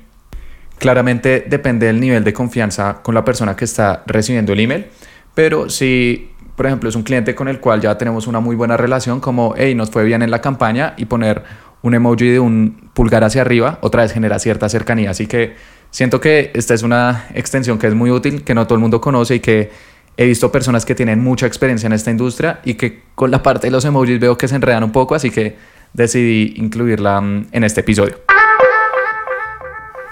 Claramente 0.79 1.45
depende 1.47 1.87
del 1.87 2.01
nivel 2.01 2.25
de 2.25 2.33
confianza 2.33 3.03
con 3.03 3.15
la 3.15 3.25
persona 3.25 3.55
que 3.55 3.67
está 3.67 4.03
recibiendo 4.07 4.55
el 4.55 4.61
email, 4.61 4.87
pero 5.35 5.69
si, 5.69 6.31
por 6.57 6.67
ejemplo, 6.67 6.89
es 6.89 6.97
un 6.97 7.03
cliente 7.03 7.35
con 7.35 7.49
el 7.49 7.61
cual 7.61 7.83
ya 7.83 7.99
tenemos 7.99 8.27
una 8.27 8.41
muy 8.41 8.57
buena 8.57 8.77
relación, 8.77 9.21
como, 9.21 9.55
hey, 9.57 9.75
nos 9.75 9.91
fue 9.91 10.05
bien 10.05 10.23
en 10.23 10.31
la 10.31 10.41
campaña 10.41 10.95
y 10.97 11.05
poner 11.05 11.43
un 11.83 11.95
emoji 11.95 12.29
de 12.29 12.41
un 12.41 12.91
pulgar 12.95 13.25
hacia 13.25 13.43
arriba, 13.43 13.79
otra 13.83 14.03
vez 14.03 14.13
genera 14.13 14.39
cierta 14.39 14.69
cercanía. 14.69 15.11
Así 15.11 15.27
que 15.27 15.55
siento 15.91 16.21
que 16.21 16.51
esta 16.55 16.75
es 16.75 16.83
una 16.83 17.27
extensión 17.35 17.79
que 17.79 17.89
es 17.89 17.95
muy 17.95 18.11
útil, 18.11 18.45
que 18.45 18.55
no 18.55 18.67
todo 18.67 18.77
el 18.77 18.81
mundo 18.81 19.01
conoce 19.01 19.37
y 19.37 19.41
que 19.41 19.71
He 20.17 20.27
visto 20.27 20.53
personas 20.53 20.85
que 20.85 20.95
tienen 20.95 21.21
mucha 21.21 21.47
experiencia 21.47 21.87
en 21.87 21.95
esta 21.95 22.11
industria 22.11 22.61
y 22.65 22.75
que 22.75 23.03
con 23.15 23.31
la 23.31 23.43
parte 23.43 23.69
de 23.69 23.71
los 23.71 23.85
emojis 23.85 24.21
veo 24.21 24.37
que 24.37 24.47
se 24.47 24.57
enredan 24.57 24.85
un 24.85 24.93
poco, 24.93 25.15
así 25.15 25.31
que 25.31 25.57
decidí 25.95 26.55
incluirla 26.57 27.21
mm, 27.21 27.47
en 27.51 27.65
este 27.65 27.81
episodio. 27.81 28.21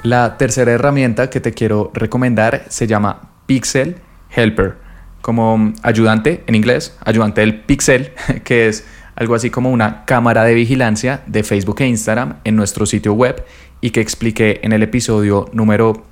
La 0.02 0.38
tercera 0.38 0.72
herramienta 0.72 1.28
que 1.28 1.40
te 1.40 1.52
quiero 1.52 1.90
recomendar 1.92 2.64
se 2.68 2.86
llama 2.86 3.30
Pixel 3.44 3.96
Helper, 4.34 4.76
como 5.20 5.74
ayudante 5.82 6.44
en 6.46 6.54
inglés, 6.54 6.96
ayudante 7.04 7.42
del 7.42 7.60
Pixel, 7.60 8.12
que 8.44 8.68
es 8.68 8.86
algo 9.20 9.34
así 9.34 9.50
como 9.50 9.70
una 9.70 10.06
cámara 10.06 10.44
de 10.44 10.54
vigilancia 10.54 11.22
de 11.26 11.44
Facebook 11.44 11.82
e 11.82 11.86
Instagram 11.86 12.38
en 12.44 12.56
nuestro 12.56 12.86
sitio 12.86 13.12
web 13.12 13.44
y 13.82 13.90
que 13.90 14.00
expliqué 14.00 14.60
en 14.62 14.72
el 14.72 14.82
episodio 14.82 15.44
número 15.52 16.04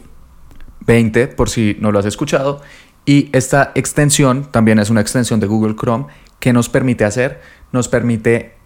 20 0.86 1.28
por 1.28 1.48
si 1.48 1.78
no 1.80 1.90
lo 1.90 1.98
has 1.98 2.04
escuchado. 2.04 2.60
Y 3.06 3.30
esta 3.32 3.72
extensión 3.74 4.44
también 4.52 4.78
es 4.78 4.90
una 4.90 5.00
extensión 5.00 5.40
de 5.40 5.46
Google 5.46 5.74
Chrome 5.74 6.06
que 6.38 6.52
nos 6.52 6.68
permite 6.68 7.06
hacer, 7.06 7.40
nos 7.72 7.88
permite 7.88 8.56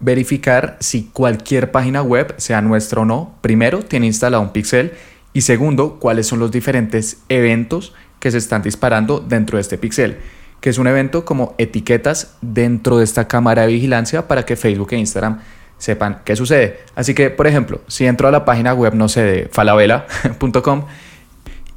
verificar 0.00 0.78
si 0.80 1.04
cualquier 1.04 1.70
página 1.70 2.02
web, 2.02 2.34
sea 2.38 2.60
nuestra 2.60 3.02
o 3.02 3.04
no, 3.04 3.36
primero 3.40 3.84
tiene 3.84 4.06
instalado 4.06 4.42
un 4.42 4.50
pixel 4.50 4.94
y 5.32 5.42
segundo, 5.42 6.00
cuáles 6.00 6.26
son 6.26 6.40
los 6.40 6.50
diferentes 6.50 7.22
eventos 7.28 7.94
que 8.18 8.32
se 8.32 8.38
están 8.38 8.62
disparando 8.62 9.20
dentro 9.20 9.58
de 9.58 9.60
este 9.60 9.78
pixel, 9.78 10.18
que 10.62 10.70
es 10.70 10.78
un 10.78 10.86
evento 10.86 11.26
como 11.26 11.54
etiquetas 11.58 12.36
dentro 12.40 12.98
de 12.98 13.04
esta 13.04 13.26
cámara 13.26 13.62
de 13.62 13.72
vigilancia 13.72 14.28
para 14.28 14.46
que 14.46 14.56
Facebook 14.56 14.92
e 14.92 14.96
Instagram 14.96 15.40
sepan 15.76 16.22
qué 16.24 16.36
sucede. 16.36 16.78
Así 16.94 17.14
que, 17.14 17.30
por 17.30 17.48
ejemplo, 17.48 17.80
si 17.88 18.06
entro 18.06 18.28
a 18.28 18.30
la 18.30 18.44
página 18.44 18.72
web, 18.72 18.94
no 18.94 19.08
sé, 19.08 19.22
de 19.24 19.48
falabella.com 19.50 20.84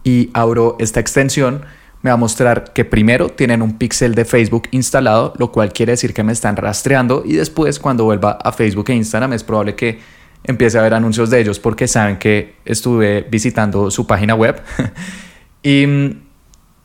y 0.04 0.30
abro 0.34 0.78
esta 0.80 1.00
extensión, 1.00 1.66
me 2.04 2.12
va 2.12 2.14
a 2.14 2.18
mostrar 2.18 2.74
que 2.74 2.86
primero 2.86 3.30
tienen 3.30 3.64
un 3.64 3.80
pixel 3.80 4.14
de 4.14 4.24
Facebook 4.24 4.68
instalado, 4.70 5.34
lo 5.40 5.52
cual 5.52 5.74
quiere 5.74 5.94
decir 5.94 6.14
que 6.14 6.22
me 6.22 6.32
están 6.32 6.56
rastreando 6.56 7.24
y 7.26 7.34
después 7.34 7.80
cuando 7.80 8.04
vuelva 8.04 8.34
a 8.34 8.52
Facebook 8.52 8.86
e 8.90 8.94
Instagram 8.94 9.34
es 9.34 9.44
probable 9.44 9.74
que 9.74 10.00
empiece 10.44 10.78
a 10.78 10.84
ver 10.84 10.94
anuncios 10.94 11.32
de 11.32 11.40
ellos 11.40 11.58
porque 11.58 11.88
saben 11.88 12.18
que 12.18 12.54
estuve 12.66 13.26
visitando 13.32 13.90
su 13.90 14.06
página 14.06 14.36
web. 14.36 14.62
y 15.64 15.88
mm, 15.88 16.25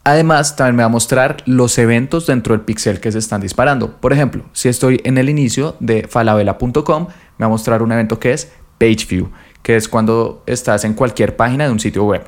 además 0.04 0.56
también 0.56 0.76
me 0.76 0.82
va 0.82 0.86
a 0.86 0.90
mostrar 0.90 1.38
los 1.46 1.76
eventos 1.78 2.26
dentro 2.26 2.54
del 2.54 2.64
pixel 2.64 3.00
que 3.00 3.12
se 3.12 3.18
están 3.18 3.40
disparando. 3.40 4.00
Por 4.00 4.12
ejemplo, 4.12 4.44
si 4.52 4.68
estoy 4.68 5.00
en 5.04 5.18
el 5.18 5.28
inicio 5.28 5.76
de 5.80 6.06
falabella.com, 6.08 7.06
me 7.38 7.44
va 7.44 7.46
a 7.46 7.48
mostrar 7.48 7.82
un 7.82 7.92
evento 7.92 8.18
que 8.18 8.32
es 8.32 8.52
Page 8.78 9.06
View, 9.08 9.30
que 9.62 9.76
es 9.76 9.88
cuando 9.88 10.42
estás 10.46 10.84
en 10.84 10.94
cualquier 10.94 11.36
página 11.36 11.64
de 11.64 11.70
un 11.70 11.80
sitio 11.80 12.04
web. 12.04 12.22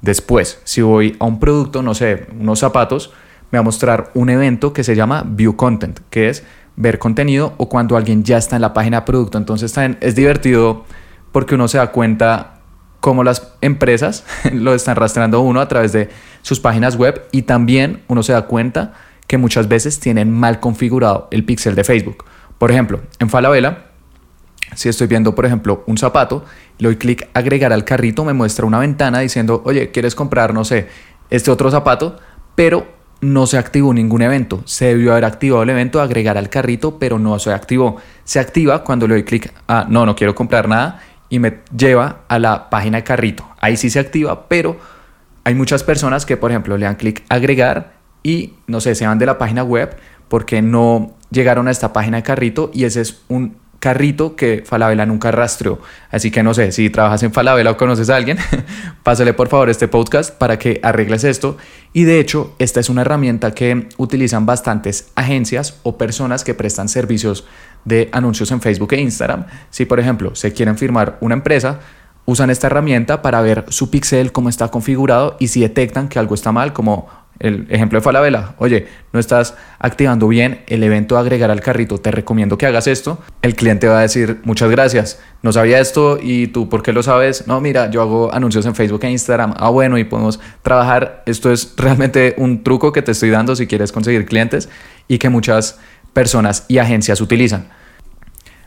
Después, 0.00 0.60
si 0.64 0.82
voy 0.82 1.16
a 1.18 1.24
un 1.24 1.40
producto, 1.40 1.82
no 1.82 1.94
sé, 1.94 2.26
unos 2.38 2.60
zapatos, 2.60 3.12
me 3.50 3.58
va 3.58 3.60
a 3.60 3.64
mostrar 3.64 4.10
un 4.14 4.30
evento 4.30 4.72
que 4.72 4.84
se 4.84 4.94
llama 4.94 5.24
View 5.26 5.56
Content, 5.56 6.00
que 6.10 6.28
es 6.28 6.44
ver 6.76 6.98
contenido 6.98 7.54
o 7.56 7.68
cuando 7.68 7.96
alguien 7.96 8.22
ya 8.22 8.36
está 8.36 8.56
en 8.56 8.62
la 8.62 8.74
página 8.74 9.00
de 9.00 9.06
producto. 9.06 9.38
Entonces 9.38 9.72
también 9.72 9.98
es 10.00 10.14
divertido 10.14 10.84
porque 11.32 11.54
uno 11.54 11.68
se 11.68 11.78
da 11.78 11.90
cuenta 11.90 12.55
cómo 13.00 13.24
las 13.24 13.52
empresas 13.60 14.24
lo 14.52 14.74
están 14.74 14.96
rastreando 14.96 15.40
uno 15.40 15.60
a 15.60 15.68
través 15.68 15.92
de 15.92 16.10
sus 16.42 16.60
páginas 16.60 16.96
web 16.96 17.22
y 17.32 17.42
también 17.42 18.02
uno 18.08 18.22
se 18.22 18.32
da 18.32 18.42
cuenta 18.42 18.94
que 19.26 19.38
muchas 19.38 19.68
veces 19.68 19.98
tienen 19.98 20.32
mal 20.32 20.60
configurado 20.60 21.28
el 21.30 21.44
pixel 21.44 21.74
de 21.74 21.84
Facebook. 21.84 22.24
Por 22.58 22.70
ejemplo, 22.70 23.00
en 23.18 23.28
Falabella 23.28 23.86
si 24.74 24.88
estoy 24.88 25.06
viendo, 25.06 25.34
por 25.34 25.46
ejemplo, 25.46 25.84
un 25.86 25.96
zapato, 25.96 26.44
le 26.78 26.88
doy 26.88 26.96
clic 26.96 27.28
agregar 27.34 27.72
al 27.72 27.84
carrito, 27.84 28.24
me 28.24 28.32
muestra 28.32 28.66
una 28.66 28.78
ventana 28.78 29.20
diciendo, 29.20 29.62
oye, 29.64 29.90
¿quieres 29.90 30.14
comprar, 30.14 30.52
no 30.52 30.64
sé, 30.64 30.88
este 31.30 31.50
otro 31.50 31.70
zapato? 31.70 32.16
Pero 32.54 32.86
no 33.20 33.46
se 33.46 33.58
activó 33.58 33.94
ningún 33.94 34.22
evento. 34.22 34.62
Se 34.66 34.86
debió 34.86 35.12
haber 35.12 35.24
activado 35.24 35.62
el 35.62 35.70
evento 35.70 36.00
agregar 36.00 36.36
al 36.36 36.50
carrito, 36.50 36.98
pero 36.98 37.18
no 37.18 37.38
se 37.38 37.52
activó. 37.52 37.96
Se 38.24 38.38
activa 38.38 38.84
cuando 38.84 39.06
le 39.06 39.14
doy 39.14 39.24
clic 39.24 39.52
a 39.68 39.86
no, 39.88 40.04
no 40.04 40.14
quiero 40.14 40.34
comprar 40.34 40.68
nada 40.68 41.00
y 41.28 41.38
me 41.38 41.60
lleva 41.76 42.20
a 42.28 42.38
la 42.38 42.70
página 42.70 42.98
de 42.98 43.04
carrito. 43.04 43.48
Ahí 43.60 43.76
sí 43.76 43.90
se 43.90 43.98
activa, 43.98 44.48
pero 44.48 44.76
hay 45.44 45.54
muchas 45.54 45.82
personas 45.82 46.26
que, 46.26 46.36
por 46.36 46.50
ejemplo, 46.50 46.76
le 46.76 46.86
dan 46.86 46.96
clic 46.96 47.24
agregar 47.28 47.94
y 48.22 48.54
no 48.66 48.80
sé, 48.80 48.94
se 48.94 49.06
van 49.06 49.18
de 49.18 49.26
la 49.26 49.38
página 49.38 49.62
web 49.62 49.96
porque 50.28 50.62
no 50.62 51.14
llegaron 51.30 51.68
a 51.68 51.70
esta 51.70 51.92
página 51.92 52.18
de 52.18 52.22
carrito 52.22 52.70
y 52.74 52.84
ese 52.84 53.00
es 53.00 53.22
un 53.28 53.56
carrito 53.78 54.34
que 54.34 54.64
Falabella 54.66 55.06
nunca 55.06 55.30
rastreó. 55.30 55.78
Así 56.10 56.30
que 56.30 56.42
no 56.42 56.54
sé, 56.54 56.72
si 56.72 56.90
trabajas 56.90 57.22
en 57.22 57.32
Falabella 57.32 57.70
o 57.70 57.76
conoces 57.76 58.10
a 58.10 58.16
alguien, 58.16 58.38
pásale 59.02 59.34
por 59.34 59.48
favor 59.48 59.70
este 59.70 59.86
podcast 59.86 60.34
para 60.34 60.58
que 60.58 60.80
arregles 60.82 61.24
esto. 61.24 61.56
Y 61.92 62.04
de 62.04 62.18
hecho, 62.18 62.54
esta 62.58 62.80
es 62.80 62.88
una 62.88 63.02
herramienta 63.02 63.52
que 63.52 63.88
utilizan 63.96 64.46
bastantes 64.46 65.10
agencias 65.14 65.78
o 65.82 65.96
personas 65.96 66.42
que 66.42 66.54
prestan 66.54 66.88
servicios 66.88 67.46
de 67.86 68.10
anuncios 68.12 68.50
en 68.50 68.60
Facebook 68.60 68.92
e 68.92 69.00
Instagram. 69.00 69.46
Si 69.70 69.86
por 69.86 69.98
ejemplo 69.98 70.34
se 70.34 70.52
quieren 70.52 70.76
firmar 70.76 71.16
una 71.22 71.34
empresa, 71.34 71.80
usan 72.26 72.50
esta 72.50 72.66
herramienta 72.66 73.22
para 73.22 73.40
ver 73.40 73.64
su 73.68 73.88
pixel, 73.88 74.32
cómo 74.32 74.50
está 74.50 74.68
configurado 74.68 75.36
y 75.38 75.48
si 75.48 75.60
detectan 75.60 76.08
que 76.08 76.18
algo 76.18 76.34
está 76.34 76.52
mal, 76.52 76.74
como 76.74 77.08
el 77.38 77.66
ejemplo 77.70 77.98
de 77.98 78.02
Falabella, 78.02 78.54
oye, 78.58 78.86
no 79.12 79.20
estás 79.20 79.54
activando 79.78 80.26
bien 80.26 80.62
el 80.68 80.82
evento 80.82 81.16
de 81.16 81.20
agregar 81.20 81.50
al 81.50 81.60
carrito, 81.60 81.98
te 81.98 82.10
recomiendo 82.10 82.56
que 82.56 82.66
hagas 82.66 82.86
esto. 82.86 83.18
El 83.42 83.54
cliente 83.54 83.88
va 83.88 83.98
a 83.98 84.02
decir, 84.02 84.40
muchas 84.44 84.70
gracias, 84.70 85.20
no 85.42 85.52
sabía 85.52 85.78
esto 85.78 86.18
y 86.20 86.46
tú, 86.48 86.68
¿por 86.68 86.82
qué 86.82 86.92
lo 86.92 87.02
sabes? 87.02 87.46
No, 87.46 87.60
mira, 87.60 87.90
yo 87.90 88.00
hago 88.00 88.32
anuncios 88.32 88.64
en 88.64 88.74
Facebook 88.74 89.04
e 89.04 89.10
Instagram. 89.10 89.54
Ah, 89.58 89.68
bueno, 89.68 89.98
y 89.98 90.04
podemos 90.04 90.40
trabajar. 90.62 91.22
Esto 91.26 91.52
es 91.52 91.74
realmente 91.76 92.34
un 92.38 92.64
truco 92.64 92.92
que 92.92 93.02
te 93.02 93.12
estoy 93.12 93.30
dando 93.30 93.54
si 93.54 93.66
quieres 93.66 93.92
conseguir 93.92 94.24
clientes 94.24 94.68
y 95.06 95.18
que 95.18 95.28
muchas 95.28 95.78
personas 96.16 96.64
y 96.66 96.78
agencias 96.78 97.20
utilizan. 97.20 97.68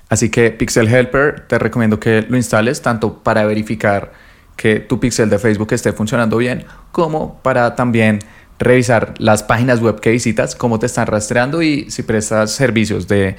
Así 0.07 0.29
que 0.29 0.51
Pixel 0.51 0.87
Helper 0.87 1.47
te 1.47 1.57
recomiendo 1.57 1.99
que 1.99 2.21
lo 2.29 2.37
instales 2.37 2.83
tanto 2.83 3.23
para 3.23 3.43
verificar 3.43 4.13
que 4.55 4.79
tu 4.79 4.99
pixel 4.99 5.31
de 5.31 5.39
Facebook 5.39 5.73
esté 5.73 5.91
funcionando 5.91 6.37
bien, 6.37 6.65
como 6.91 7.41
para 7.41 7.73
también 7.75 8.19
revisar 8.59 9.15
las 9.17 9.41
páginas 9.41 9.79
web 9.81 9.99
que 9.99 10.11
visitas, 10.11 10.55
cómo 10.55 10.77
te 10.77 10.85
están 10.85 11.07
rastreando 11.07 11.63
y 11.63 11.89
si 11.89 12.03
prestas 12.03 12.51
servicios 12.51 13.07
de 13.07 13.35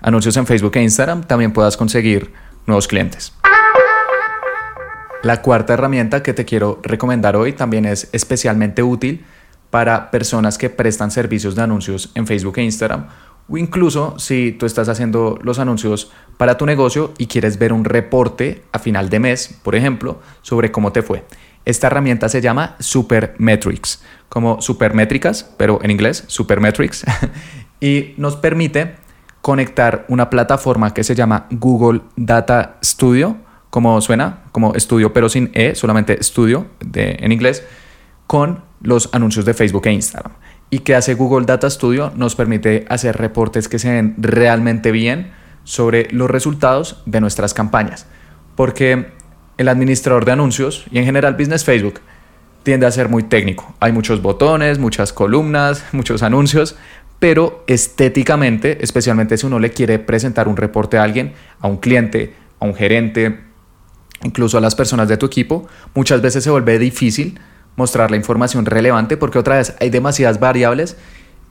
anuncios 0.00 0.38
en 0.38 0.46
Facebook 0.46 0.76
e 0.76 0.82
Instagram, 0.82 1.24
también 1.24 1.52
puedas 1.52 1.76
conseguir 1.76 2.32
nuevos 2.66 2.88
clientes. 2.88 3.34
La 5.22 5.42
cuarta 5.42 5.74
herramienta 5.74 6.22
que 6.22 6.32
te 6.32 6.46
quiero 6.46 6.80
recomendar 6.82 7.36
hoy 7.36 7.52
también 7.52 7.84
es 7.84 8.08
especialmente 8.12 8.82
útil 8.82 9.22
para 9.68 10.10
personas 10.10 10.56
que 10.56 10.70
prestan 10.70 11.10
servicios 11.10 11.54
de 11.54 11.62
anuncios 11.62 12.10
en 12.14 12.26
Facebook 12.26 12.54
e 12.56 12.62
Instagram 12.62 13.06
o 13.50 13.56
incluso 13.56 14.18
si 14.18 14.52
tú 14.52 14.64
estás 14.64 14.88
haciendo 14.88 15.38
los 15.42 15.58
anuncios 15.58 16.12
para 16.36 16.56
tu 16.56 16.66
negocio 16.66 17.12
y 17.18 17.26
quieres 17.26 17.58
ver 17.58 17.72
un 17.72 17.84
reporte 17.84 18.62
a 18.72 18.78
final 18.78 19.10
de 19.10 19.18
mes, 19.18 19.58
por 19.62 19.74
ejemplo, 19.74 20.20
sobre 20.42 20.70
cómo 20.70 20.92
te 20.92 21.02
fue. 21.02 21.24
Esta 21.64 21.88
herramienta 21.88 22.28
se 22.28 22.40
llama 22.40 22.76
Supermetrics, 22.78 24.02
como 24.28 24.62
supermétricas, 24.62 25.52
pero 25.56 25.80
en 25.82 25.90
inglés, 25.90 26.24
Supermetrics, 26.28 27.04
y 27.80 28.14
nos 28.16 28.36
permite 28.36 28.94
conectar 29.42 30.04
una 30.08 30.30
plataforma 30.30 30.94
que 30.94 31.04
se 31.04 31.14
llama 31.14 31.46
Google 31.50 32.02
Data 32.16 32.78
Studio, 32.82 33.36
como 33.68 34.00
suena, 34.00 34.44
como 34.52 34.74
estudio 34.74 35.12
pero 35.12 35.28
sin 35.28 35.50
E, 35.54 35.74
solamente 35.74 36.18
estudio 36.20 36.66
en 36.94 37.32
inglés, 37.32 37.64
con 38.26 38.62
los 38.80 39.08
anuncios 39.12 39.44
de 39.44 39.54
Facebook 39.54 39.86
e 39.86 39.92
Instagram. 39.92 40.32
¿Y 40.70 40.80
que 40.80 40.94
hace 40.94 41.14
Google 41.14 41.46
Data 41.46 41.68
Studio? 41.68 42.12
Nos 42.14 42.36
permite 42.36 42.84
hacer 42.88 43.16
reportes 43.16 43.68
que 43.68 43.80
se 43.80 43.90
ven 43.90 44.14
realmente 44.18 44.92
bien 44.92 45.32
sobre 45.64 46.08
los 46.12 46.30
resultados 46.30 47.02
de 47.06 47.20
nuestras 47.20 47.54
campañas. 47.54 48.06
Porque 48.54 49.08
el 49.58 49.68
administrador 49.68 50.24
de 50.24 50.32
anuncios 50.32 50.86
y 50.92 50.98
en 50.98 51.04
general 51.04 51.34
Business 51.34 51.64
Facebook 51.64 52.00
tiende 52.62 52.86
a 52.86 52.90
ser 52.92 53.08
muy 53.08 53.24
técnico. 53.24 53.74
Hay 53.80 53.92
muchos 53.92 54.22
botones, 54.22 54.78
muchas 54.78 55.12
columnas, 55.12 55.84
muchos 55.92 56.22
anuncios, 56.22 56.76
pero 57.18 57.64
estéticamente, 57.66 58.82
especialmente 58.82 59.36
si 59.36 59.46
uno 59.46 59.58
le 59.58 59.70
quiere 59.70 59.98
presentar 59.98 60.46
un 60.46 60.56
reporte 60.56 60.98
a 60.98 61.02
alguien, 61.02 61.32
a 61.60 61.66
un 61.66 61.78
cliente, 61.78 62.34
a 62.60 62.64
un 62.64 62.74
gerente, 62.74 63.40
incluso 64.22 64.56
a 64.56 64.60
las 64.60 64.74
personas 64.74 65.08
de 65.08 65.16
tu 65.16 65.26
equipo, 65.26 65.66
muchas 65.94 66.22
veces 66.22 66.44
se 66.44 66.50
vuelve 66.50 66.78
difícil 66.78 67.40
mostrar 67.76 68.10
la 68.10 68.16
información 68.16 68.66
relevante 68.66 69.16
porque 69.16 69.38
otra 69.38 69.56
vez 69.56 69.74
hay 69.80 69.90
demasiadas 69.90 70.40
variables 70.40 70.96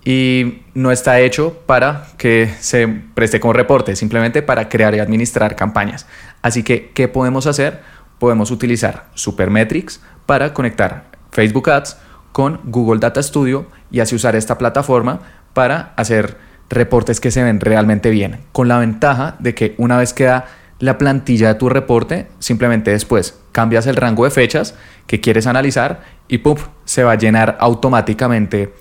y 0.05 0.61
no 0.73 0.91
está 0.91 1.19
hecho 1.19 1.59
para 1.65 2.07
que 2.17 2.53
se 2.59 2.87
preste 2.87 3.39
como 3.39 3.53
reporte, 3.53 3.95
simplemente 3.95 4.41
para 4.41 4.69
crear 4.69 4.95
y 4.95 4.99
administrar 4.99 5.55
campañas. 5.55 6.07
Así 6.41 6.63
que, 6.63 6.91
¿qué 6.91 7.07
podemos 7.07 7.47
hacer? 7.47 7.81
podemos 8.19 8.51
utilizar 8.51 9.05
Supermetrics 9.15 10.01
para 10.25 10.53
conectar 10.53 11.05
Facebook 11.31 11.69
Ads 11.69 11.97
con 12.31 12.59
Google 12.65 12.99
Data 12.99 13.23
Studio 13.23 13.65
y 13.89 14.01
así 14.01 14.15
usar 14.15 14.35
esta 14.35 14.57
plataforma 14.57 15.21
para 15.53 15.93
hacer 15.95 16.37
reportes 16.69 17.19
que 17.19 17.31
se 17.31 17.41
ven 17.41 17.59
realmente 17.59 18.11
bien, 18.11 18.41
con 18.51 18.67
la 18.67 18.77
ventaja 18.77 19.37
de 19.39 19.55
que 19.55 19.73
una 19.77 19.97
vez 19.97 20.13
queda 20.13 20.45
la 20.79 20.97
plantilla 20.97 21.49
de 21.49 21.55
tu 21.55 21.69
reporte, 21.69 22.27
simplemente 22.39 22.91
después 22.91 23.39
cambias 23.51 23.85
el 23.87 23.95
rango 23.95 24.23
de 24.23 24.31
fechas 24.31 24.75
que 25.07 25.19
quieres 25.19 25.47
analizar 25.47 26.03
y 26.27 26.39
¡pum! 26.39 26.57
se 26.85 27.03
va 27.03 27.13
a 27.13 27.17
llenar 27.17 27.57
automáticamente 27.59 28.73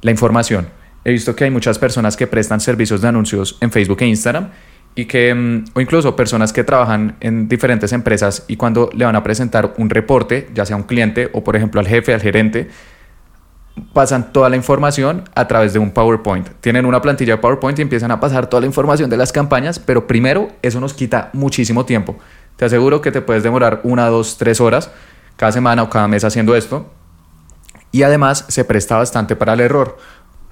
la 0.00 0.10
información. 0.10 0.68
He 1.04 1.12
visto 1.12 1.34
que 1.34 1.44
hay 1.44 1.50
muchas 1.50 1.78
personas 1.78 2.16
que 2.16 2.26
prestan 2.26 2.60
servicios 2.60 3.02
de 3.02 3.08
anuncios 3.08 3.58
en 3.60 3.70
Facebook 3.70 3.98
e 4.00 4.06
Instagram 4.06 4.50
y 4.94 5.06
que, 5.06 5.34
mm, 5.34 5.64
o 5.74 5.80
incluso 5.80 6.14
personas 6.14 6.52
que 6.52 6.64
trabajan 6.64 7.16
en 7.20 7.48
diferentes 7.48 7.92
empresas 7.92 8.44
y 8.48 8.56
cuando 8.56 8.90
le 8.94 9.04
van 9.04 9.16
a 9.16 9.22
presentar 9.22 9.74
un 9.78 9.90
reporte, 9.90 10.48
ya 10.54 10.64
sea 10.64 10.76
a 10.76 10.78
un 10.78 10.84
cliente 10.84 11.30
o 11.32 11.42
por 11.42 11.56
ejemplo 11.56 11.80
al 11.80 11.88
jefe, 11.88 12.14
al 12.14 12.20
gerente, 12.20 12.68
pasan 13.92 14.32
toda 14.32 14.48
la 14.48 14.56
información 14.56 15.24
a 15.34 15.48
través 15.48 15.72
de 15.72 15.78
un 15.78 15.92
PowerPoint. 15.92 16.48
Tienen 16.60 16.86
una 16.86 17.00
plantilla 17.00 17.34
de 17.34 17.38
PowerPoint 17.38 17.78
y 17.78 17.82
empiezan 17.82 18.10
a 18.10 18.20
pasar 18.20 18.48
toda 18.48 18.60
la 18.60 18.66
información 18.66 19.10
de 19.10 19.16
las 19.16 19.32
campañas, 19.32 19.78
pero 19.78 20.06
primero 20.06 20.48
eso 20.62 20.80
nos 20.80 20.94
quita 20.94 21.30
muchísimo 21.32 21.84
tiempo. 21.84 22.16
Te 22.56 22.64
aseguro 22.64 23.00
que 23.00 23.12
te 23.12 23.22
puedes 23.22 23.42
demorar 23.42 23.80
una, 23.82 24.06
dos, 24.06 24.36
tres 24.36 24.60
horas 24.60 24.90
cada 25.36 25.52
semana 25.52 25.82
o 25.82 25.90
cada 25.90 26.08
mes 26.08 26.24
haciendo 26.24 26.54
esto. 26.54 26.90
Y 27.90 28.02
además 28.02 28.44
se 28.48 28.64
presta 28.64 28.96
bastante 28.96 29.36
para 29.36 29.52
el 29.52 29.60
error, 29.60 29.98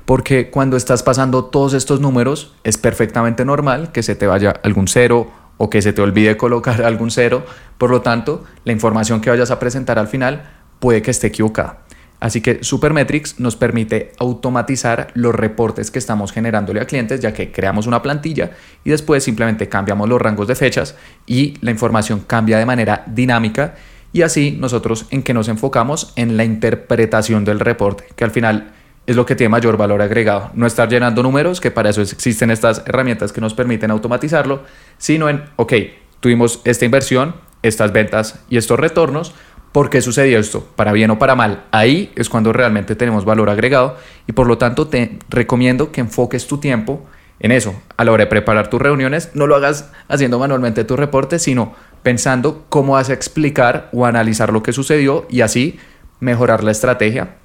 porque 0.05 0.51
cuando 0.51 0.77
estás 0.77 1.03
pasando 1.03 1.47
todos 1.47 1.73
estos 1.73 2.01
números 2.01 2.55
es 2.65 2.77
perfectamente 2.77 3.45
normal 3.45 3.93
que 3.93 4.03
se 4.03 4.15
te 4.15 4.27
vaya 4.27 4.55
algún 4.63 4.89
cero 4.89 5.31
o 5.57 5.71
que 5.71 5.83
se 5.83 5.93
te 5.93 6.03
olvide 6.03 6.37
colocar 6.37 6.83
algún 6.85 7.11
cero. 7.11 7.45
Por 7.79 7.91
lo 7.91 8.03
tanto, 8.03 8.45
la 8.65 8.73
información 8.73 9.21
que 9.21 9.31
vayas 9.31 9.51
a 9.51 9.59
presentar 9.59 9.99
al 9.99 10.09
final 10.09 10.51
puede 10.81 11.03
que 11.03 11.11
esté 11.11 11.29
equivocada. 11.29 11.81
Así 12.21 12.43
que 12.43 12.63
Supermetrics 12.63 13.41
nos 13.41 13.57
permite 13.57 14.13
automatizar 14.19 15.09
los 15.15 15.35
reportes 15.35 15.91
que 15.91 15.99
estamos 15.99 16.33
generándole 16.33 16.81
a 16.81 16.87
clientes, 16.87 17.21
ya 17.21 17.33
que 17.33 17.51
creamos 17.51 17.87
una 17.87 18.03
plantilla 18.03 18.53
y 18.85 18.91
después 18.91 19.25
simplemente 19.25 19.69
cambiamos 19.69 20.09
los 20.09 20.21
rangos 20.21 20.47
de 20.47 20.55
fechas 20.55 20.97
y 21.27 21.55
la 21.63 21.71
información 21.71 22.21
cambia 22.21 22.59
de 22.59 22.67
manera 22.67 23.05
dinámica 23.07 23.75
y 24.13 24.23
así 24.23 24.57
nosotros 24.59 25.07
en 25.11 25.23
que 25.23 25.35
nos 25.35 25.49
enfocamos 25.49 26.13
en 26.17 26.37
la 26.37 26.45
interpretación 26.45 27.45
del 27.45 27.61
reporte, 27.61 28.05
que 28.17 28.25
al 28.25 28.31
final 28.31 28.73
es 29.07 29.17
lo 29.17 29.25
que 29.25 29.35
tiene 29.35 29.49
mayor 29.49 29.77
valor 29.77 30.03
agregado. 30.03 30.51
No 30.55 30.67
estar 30.67 30.89
llenando 30.89 31.23
números, 31.23 31.61
que 31.61 31.71
para 31.71 31.91
eso 31.91 32.03
existen 32.03 32.51
estas 32.51 32.83
herramientas 32.87 33.33
que 33.33 33.41
nos 33.41 33.55
permiten 33.55 33.91
automatizarlo, 33.91 34.63
sino 34.99 35.29
en, 35.29 35.45
ok, 35.57 35.73
tuvimos 36.21 36.61
esta 36.65 36.85
inversión, 36.85 37.35
estas 37.63 37.93
ventas 37.93 38.41
y 38.49 38.57
estos 38.57 38.79
retornos, 38.79 39.35
¿Por 39.73 39.89
qué 39.89 40.01
sucedió 40.01 40.41
esto? 40.41 40.67
¿Para 40.75 40.93
bien 40.93 41.11
o 41.11 41.19
para 41.19 41.37
mal? 41.37 41.65
Ahí 41.71 42.13
es 42.17 42.29
cuando 42.29 42.53
realmente 42.53 42.97
tenemos 42.97 43.25
valor 43.25 43.51
agregado 43.51 43.97
y 44.27 44.33
por 44.33 44.49
lo 44.49 44.59
tanto 44.59 44.89
te 44.89 45.19
recomiendo 45.29 45.93
que 45.93 46.01
enfoques 46.01 46.49
tu 46.49 46.59
tiempo 46.59 47.07
en 47.39 47.53
eso. 47.53 47.81
A 47.97 48.05
la 48.05 48.11
hora 48.11 48.25
de 48.25 48.31
preparar 48.31 48.69
tus 48.69 48.83
reuniones, 48.83 49.31
no 49.35 49.47
lo 49.47 49.55
hagas 49.55 49.93
haciendo 50.09 50.41
manualmente 50.41 50.83
tu 50.83 50.97
reporte, 50.97 51.39
sino 51.39 51.75
pensando 52.03 52.67
cómo 52.69 52.95
vas 52.95 53.11
a 53.11 53.13
explicar 53.13 53.91
o 53.93 54.07
analizar 54.07 54.53
lo 54.53 54.65
que 54.65 54.73
sucedió 54.73 55.27
y 55.31 55.43
así 55.43 55.79
mejorar 56.19 56.65
la 56.65 56.73
estrategia 56.73 57.37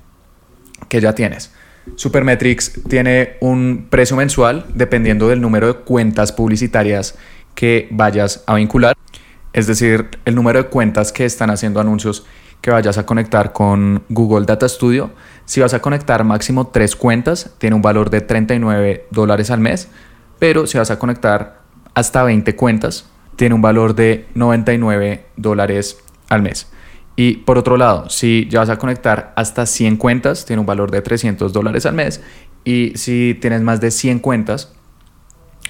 que 0.89 1.01
ya 1.01 1.13
tienes. 1.13 1.53
Supermetrics 1.95 2.81
tiene 2.89 3.37
un 3.39 3.85
precio 3.91 4.17
mensual 4.17 4.65
dependiendo 4.73 5.27
del 5.27 5.41
número 5.41 5.67
de 5.67 5.73
cuentas 5.73 6.31
publicitarias 6.31 7.15
que 7.53 7.87
vayas 7.91 8.43
a 8.47 8.55
vincular 8.55 8.95
es 9.55 9.67
decir, 9.67 10.09
el 10.25 10.35
número 10.35 10.61
de 10.61 10.67
cuentas 10.67 11.13
que 11.13 11.23
están 11.23 11.49
haciendo 11.49 11.79
anuncios 11.79 12.25
que 12.59 12.71
vayas 12.71 12.97
a 12.97 13.05
conectar 13.05 13.53
con 13.53 14.03
Google 14.09 14.45
Data 14.45 14.67
Studio. 14.67 15.11
Si 15.45 15.61
vas 15.61 15.73
a 15.73 15.81
conectar 15.81 16.25
máximo 16.25 16.67
tres 16.67 16.97
cuentas, 16.97 17.53
tiene 17.57 17.77
un 17.77 17.81
valor 17.81 18.09
de 18.09 18.19
39 18.19 19.07
dólares 19.11 19.51
al 19.51 19.61
mes, 19.61 19.87
pero 20.39 20.67
si 20.67 20.77
vas 20.77 20.91
a 20.91 20.99
conectar 20.99 21.61
hasta 21.93 22.23
20 22.23 22.53
cuentas, 22.57 23.09
tiene 23.37 23.55
un 23.55 23.61
valor 23.61 23.95
de 23.95 24.27
99 24.35 25.25
dólares 25.37 25.99
al 26.27 26.41
mes. 26.41 26.67
Y 27.15 27.37
por 27.37 27.57
otro 27.57 27.77
lado, 27.77 28.09
si 28.09 28.49
ya 28.49 28.59
vas 28.59 28.69
a 28.69 28.77
conectar 28.77 29.31
hasta 29.37 29.65
100 29.65 29.95
cuentas, 29.95 30.43
tiene 30.43 30.59
un 30.59 30.65
valor 30.65 30.91
de 30.91 31.01
300 31.01 31.53
dólares 31.53 31.85
al 31.85 31.93
mes. 31.93 32.21
Y 32.65 32.91
si 32.95 33.37
tienes 33.39 33.61
más 33.61 33.79
de 33.79 33.91
100 33.91 34.19
cuentas, 34.19 34.73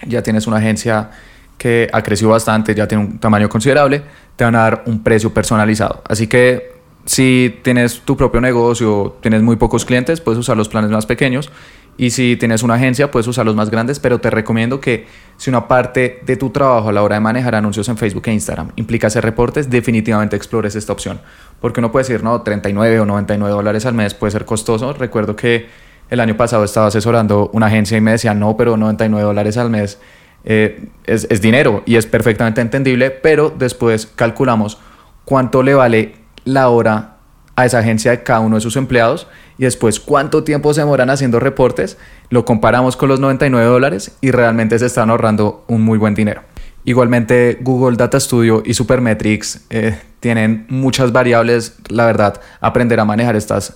ya 0.07 0.23
tienes 0.23 0.47
una 0.47 0.57
agencia 0.57 1.11
que 1.57 1.89
ha 1.91 2.01
crecido 2.01 2.31
bastante, 2.31 2.75
ya 2.75 2.87
tiene 2.87 3.03
un 3.05 3.19
tamaño 3.19 3.49
considerable, 3.49 4.03
te 4.35 4.43
van 4.43 4.55
a 4.55 4.59
dar 4.59 4.83
un 4.85 5.03
precio 5.03 5.33
personalizado. 5.33 6.01
Así 6.07 6.27
que 6.27 6.75
si 7.05 7.59
tienes 7.63 8.01
tu 8.01 8.17
propio 8.17 8.41
negocio, 8.41 9.17
tienes 9.21 9.41
muy 9.41 9.55
pocos 9.55 9.85
clientes, 9.85 10.21
puedes 10.21 10.39
usar 10.39 10.57
los 10.57 10.69
planes 10.69 10.91
más 10.91 11.05
pequeños. 11.05 11.51
Y 11.97 12.09
si 12.09 12.35
tienes 12.35 12.61
una 12.61 12.73
agencia, 12.73 13.09
puedes 13.09 13.25
usar 13.27 13.45
los 13.45 13.55
más 13.55 13.69
grandes, 13.69 13.99
pero 13.99 14.19
te 14.19 14.29
recomiendo 14.29 14.81
que 14.81 15.07
si 15.37 15.49
una 15.49 15.67
parte 15.67 16.19
de 16.25 16.35
tu 16.35 16.49
trabajo 16.49 16.89
a 16.89 16.91
la 16.91 17.01
hora 17.01 17.15
de 17.15 17.21
manejar 17.21 17.55
anuncios 17.55 17.87
en 17.87 17.95
Facebook 17.97 18.23
e 18.25 18.33
Instagram 18.33 18.71
implica 18.75 19.07
hacer 19.07 19.23
reportes, 19.23 19.69
definitivamente 19.69 20.35
explores 20.35 20.75
esta 20.75 20.91
opción. 20.91 21.21
Porque 21.61 21.79
uno 21.79 21.93
puede 21.93 22.03
decir, 22.03 22.21
no, 22.21 22.41
39 22.41 22.99
o 22.99 23.05
99 23.05 23.53
dólares 23.53 23.85
al 23.85 23.93
mes 23.93 24.13
puede 24.13 24.31
ser 24.31 24.43
costoso. 24.43 24.91
Recuerdo 24.91 25.37
que 25.37 25.67
el 26.09 26.19
año 26.19 26.35
pasado 26.35 26.65
estaba 26.65 26.87
asesorando 26.87 27.49
una 27.53 27.67
agencia 27.67 27.97
y 27.97 28.01
me 28.01 28.11
decía, 28.11 28.33
no, 28.33 28.57
pero 28.57 28.75
99 28.75 29.23
dólares 29.23 29.55
al 29.57 29.69
mes 29.69 29.97
eh, 30.45 30.87
es, 31.05 31.27
es 31.29 31.41
dinero 31.41 31.83
y 31.85 31.95
es 31.97 32.05
perfectamente 32.05 32.61
entendible, 32.61 33.11
pero 33.11 33.49
después 33.49 34.05
calculamos 34.05 34.79
cuánto 35.25 35.63
le 35.63 35.73
vale 35.73 36.15
la 36.45 36.69
hora 36.69 37.17
a 37.55 37.65
esa 37.65 37.79
agencia 37.79 38.11
de 38.11 38.23
cada 38.23 38.41
uno 38.41 38.55
de 38.55 38.61
sus 38.61 38.75
empleados 38.75 39.27
y 39.57 39.63
después 39.63 39.99
cuánto 39.99 40.43
tiempo 40.43 40.73
se 40.73 40.81
demoran 40.81 41.09
haciendo 41.09 41.39
reportes, 41.39 41.97
lo 42.29 42.45
comparamos 42.45 42.97
con 42.97 43.09
los 43.09 43.19
99 43.19 43.65
dólares 43.67 44.17
y 44.21 44.31
realmente 44.31 44.77
se 44.77 44.85
están 44.85 45.09
ahorrando 45.09 45.63
un 45.67 45.81
muy 45.81 45.97
buen 45.97 46.13
dinero. 46.13 46.41
Igualmente 46.83 47.57
Google 47.61 47.97
Data 47.97 48.19
Studio 48.19 48.61
y 48.63 48.73
Supermetrics 48.73 49.65
eh, 49.69 49.99
tienen 50.19 50.65
muchas 50.69 51.11
variables, 51.11 51.77
la 51.87 52.05
verdad, 52.05 52.39
aprender 52.61 52.99
a 52.99 53.05
manejar 53.05 53.35
estas 53.35 53.75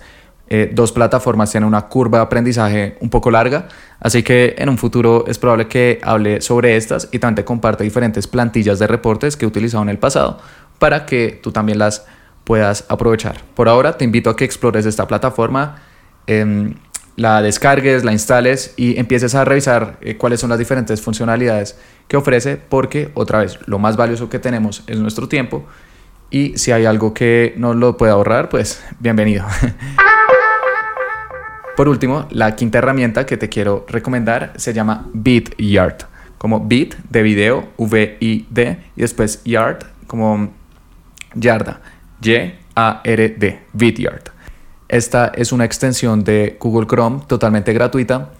eh, 0.52 0.72
dos 0.74 0.92
plataformas 0.92 1.52
tienen 1.52 1.68
una 1.68 1.84
curva 1.84 2.18
de 2.18 2.24
aprendizaje 2.24 2.98
un 3.02 3.12
poco 3.12 3.30
larga, 3.30 3.68
así 4.00 4.24
que 4.24 4.56
en 4.58 4.68
un 4.70 4.80
futuro 4.80 5.26
es 5.28 5.38
probable 5.38 5.68
que 5.68 6.00
hable 6.02 6.42
sobre 6.42 6.76
estas 6.76 7.08
y 7.12 7.20
también 7.20 7.36
te 7.36 7.46
comparte 7.46 7.84
diferentes 7.84 8.26
plantillas 8.26 8.80
de 8.80 8.88
reportes 8.88 9.38
que 9.38 9.46
he 9.46 9.48
utilizado 9.48 9.84
en 9.84 9.90
el 9.90 10.00
pasado 10.00 10.40
para 10.80 11.06
que 11.06 11.40
tú 11.44 11.52
también 11.52 11.78
las 11.78 12.08
puedas 12.46 12.86
aprovechar. 12.90 13.44
Por 13.54 13.70
ahora 13.70 13.96
te 13.96 14.06
invito 14.06 14.32
a 14.32 14.36
que 14.36 14.44
explores 14.44 14.88
esta 14.88 15.08
plataforma, 15.08 15.84
em, 16.26 16.74
la 17.16 17.44
descargues, 17.44 18.04
la 18.04 18.12
instales 18.12 18.74
y 18.76 18.98
empieces 18.98 19.36
a 19.36 19.46
revisar 19.46 20.00
eh, 20.02 20.18
cuáles 20.18 20.40
son 20.40 20.50
las 20.50 20.58
diferentes 20.58 21.00
funcionalidades 21.00 21.78
que 22.08 22.18
ofrece 22.18 22.58
porque 22.58 23.12
otra 23.14 23.40
vez 23.40 23.60
lo 23.68 23.78
más 23.78 23.98
valioso 23.98 24.30
que 24.30 24.40
tenemos 24.40 24.84
es 24.88 24.98
nuestro 24.98 25.28
tiempo 25.28 25.64
y 26.32 26.58
si 26.58 26.72
hay 26.72 26.86
algo 26.86 27.14
que 27.14 27.54
no 27.56 27.76
lo 27.76 27.98
puede 27.98 28.14
ahorrar 28.14 28.50
pues 28.50 28.84
bienvenido. 29.00 29.46
Por 31.80 31.88
último, 31.88 32.28
la 32.32 32.58
quinta 32.58 32.80
herramienta 32.80 33.26
que 33.26 33.38
te 33.38 33.48
quiero 33.48 33.86
recomendar 33.88 34.52
se 34.58 34.74
llama 34.74 35.08
BitYard, 35.14 36.10
como 36.38 36.60
bit 36.60 36.96
de 37.10 37.22
video, 37.24 37.70
V-I-D, 37.78 38.80
y 38.98 39.00
después 39.00 39.42
yard 39.46 39.86
como 40.06 40.52
yarda, 41.36 41.80
Y-A-R-D, 42.22 43.62
BitYard. 43.72 44.24
Esta 44.90 45.32
es 45.34 45.54
una 45.54 45.64
extensión 45.64 46.26
de 46.26 46.58
Google 46.60 46.86
Chrome 46.86 47.22
totalmente 47.28 47.72
gratuita 47.72 48.32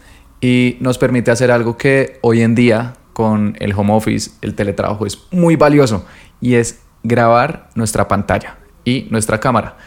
y 0.42 0.76
nos 0.82 0.98
permite 0.98 1.32
hacer 1.32 1.50
algo 1.50 1.78
que 1.78 2.20
hoy 2.20 2.42
en 2.42 2.56
día 2.56 2.96
con 3.14 3.56
el 3.62 3.72
home 3.72 3.94
office, 3.94 4.32
el 4.42 4.54
teletrabajo 4.54 5.06
es 5.06 5.18
muy 5.32 5.56
valioso 5.56 6.06
y 6.42 6.56
es 6.56 6.82
grabar 7.04 7.70
nuestra 7.74 8.06
pantalla 8.10 8.58
y 8.84 9.08
nuestra 9.12 9.40
cámara. 9.40 9.78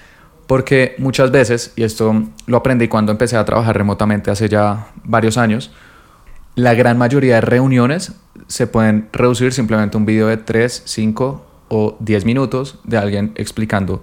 Porque 0.47 0.95
muchas 0.99 1.31
veces, 1.31 1.73
y 1.77 1.85
esto 1.85 2.25
lo 2.47 2.57
aprendí 2.57 2.89
cuando 2.89 3.13
empecé 3.13 3.37
a 3.37 3.45
trabajar 3.45 3.77
remotamente 3.77 4.31
hace 4.31 4.49
ya 4.49 4.89
varios 5.05 5.39
años, 5.39 5.71
la 6.55 6.75
gran 6.75 6.99
mayoría 6.99 7.37
de 7.37 7.41
reuniones 7.41 8.13
se 8.47 8.67
pueden 8.67 9.09
reducir 9.13 9.53
simplemente 9.53 9.97
un 9.97 10.05
video 10.05 10.27
de 10.27 10.37
3, 10.37 10.83
5 10.85 11.47
o 11.69 11.97
10 12.01 12.25
minutos 12.27 12.79
de 12.85 12.99
alguien 12.99 13.33
explicando 13.37 14.03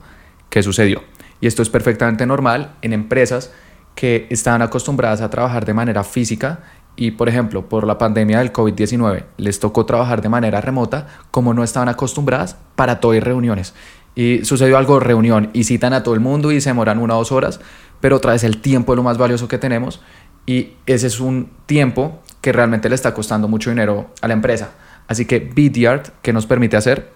qué 0.49 0.63
sucedió. 0.63 1.03
Y 1.41 1.47
esto 1.47 1.61
es 1.61 1.69
perfectamente 1.69 2.25
normal 2.25 2.75
en 2.81 2.93
empresas 2.93 3.51
que 3.93 4.27
están 4.29 4.61
acostumbradas 4.61 5.21
a 5.21 5.29
trabajar 5.29 5.65
de 5.65 5.73
manera 5.73 6.03
física 6.03 6.63
y, 6.95 7.11
por 7.11 7.29
ejemplo, 7.29 7.69
por 7.69 7.85
la 7.85 7.97
pandemia 7.97 8.39
del 8.39 8.51
COVID-19 8.51 9.25
les 9.37 9.59
tocó 9.59 9.85
trabajar 9.85 10.21
de 10.21 10.29
manera 10.29 10.59
remota 10.59 11.07
como 11.31 11.53
no 11.53 11.63
estaban 11.63 11.89
acostumbradas 11.89 12.57
para 12.75 12.99
todo 12.99 13.17
reuniones 13.19 13.73
y 14.19 14.43
sucedió 14.43 14.77
algo, 14.77 14.99
reunión, 14.99 15.49
y 15.53 15.63
citan 15.63 15.93
a 15.93 16.03
todo 16.03 16.13
el 16.13 16.19
mundo 16.19 16.51
y 16.51 16.59
se 16.59 16.71
demoran 16.71 16.99
una 16.99 17.15
o 17.15 17.19
dos 17.19 17.31
horas, 17.31 17.61
pero 18.01 18.17
otra 18.17 18.33
vez 18.33 18.43
el 18.43 18.57
tiempo 18.57 18.91
es 18.91 18.97
lo 18.97 19.03
más 19.03 19.17
valioso 19.17 19.47
que 19.47 19.57
tenemos 19.57 20.01
y 20.45 20.73
ese 20.87 21.07
es 21.07 21.21
un 21.21 21.49
tiempo 21.65 22.19
que 22.41 22.51
realmente 22.51 22.89
le 22.89 22.95
está 22.95 23.13
costando 23.13 23.47
mucho 23.47 23.69
dinero 23.69 24.09
a 24.19 24.27
la 24.27 24.33
empresa. 24.33 24.71
Así 25.07 25.23
que 25.23 25.39
Vidyard, 25.39 26.11
que 26.21 26.33
nos 26.33 26.45
permite 26.45 26.75
hacer? 26.75 27.11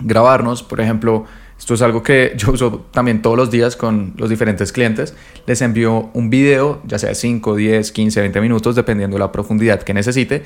Grabarnos, 0.00 0.64
por 0.64 0.80
ejemplo, 0.80 1.24
esto 1.56 1.74
es 1.74 1.82
algo 1.82 2.02
que 2.02 2.32
yo 2.36 2.50
uso 2.50 2.84
también 2.90 3.22
todos 3.22 3.36
los 3.36 3.52
días 3.52 3.76
con 3.76 4.14
los 4.16 4.28
diferentes 4.28 4.72
clientes. 4.72 5.14
Les 5.46 5.62
envío 5.62 6.10
un 6.14 6.30
video, 6.30 6.82
ya 6.84 6.98
sea 6.98 7.14
5, 7.14 7.54
10, 7.54 7.92
15, 7.92 8.20
20 8.22 8.40
minutos, 8.40 8.74
dependiendo 8.74 9.14
de 9.14 9.20
la 9.20 9.30
profundidad 9.30 9.84
que 9.84 9.94
necesite, 9.94 10.42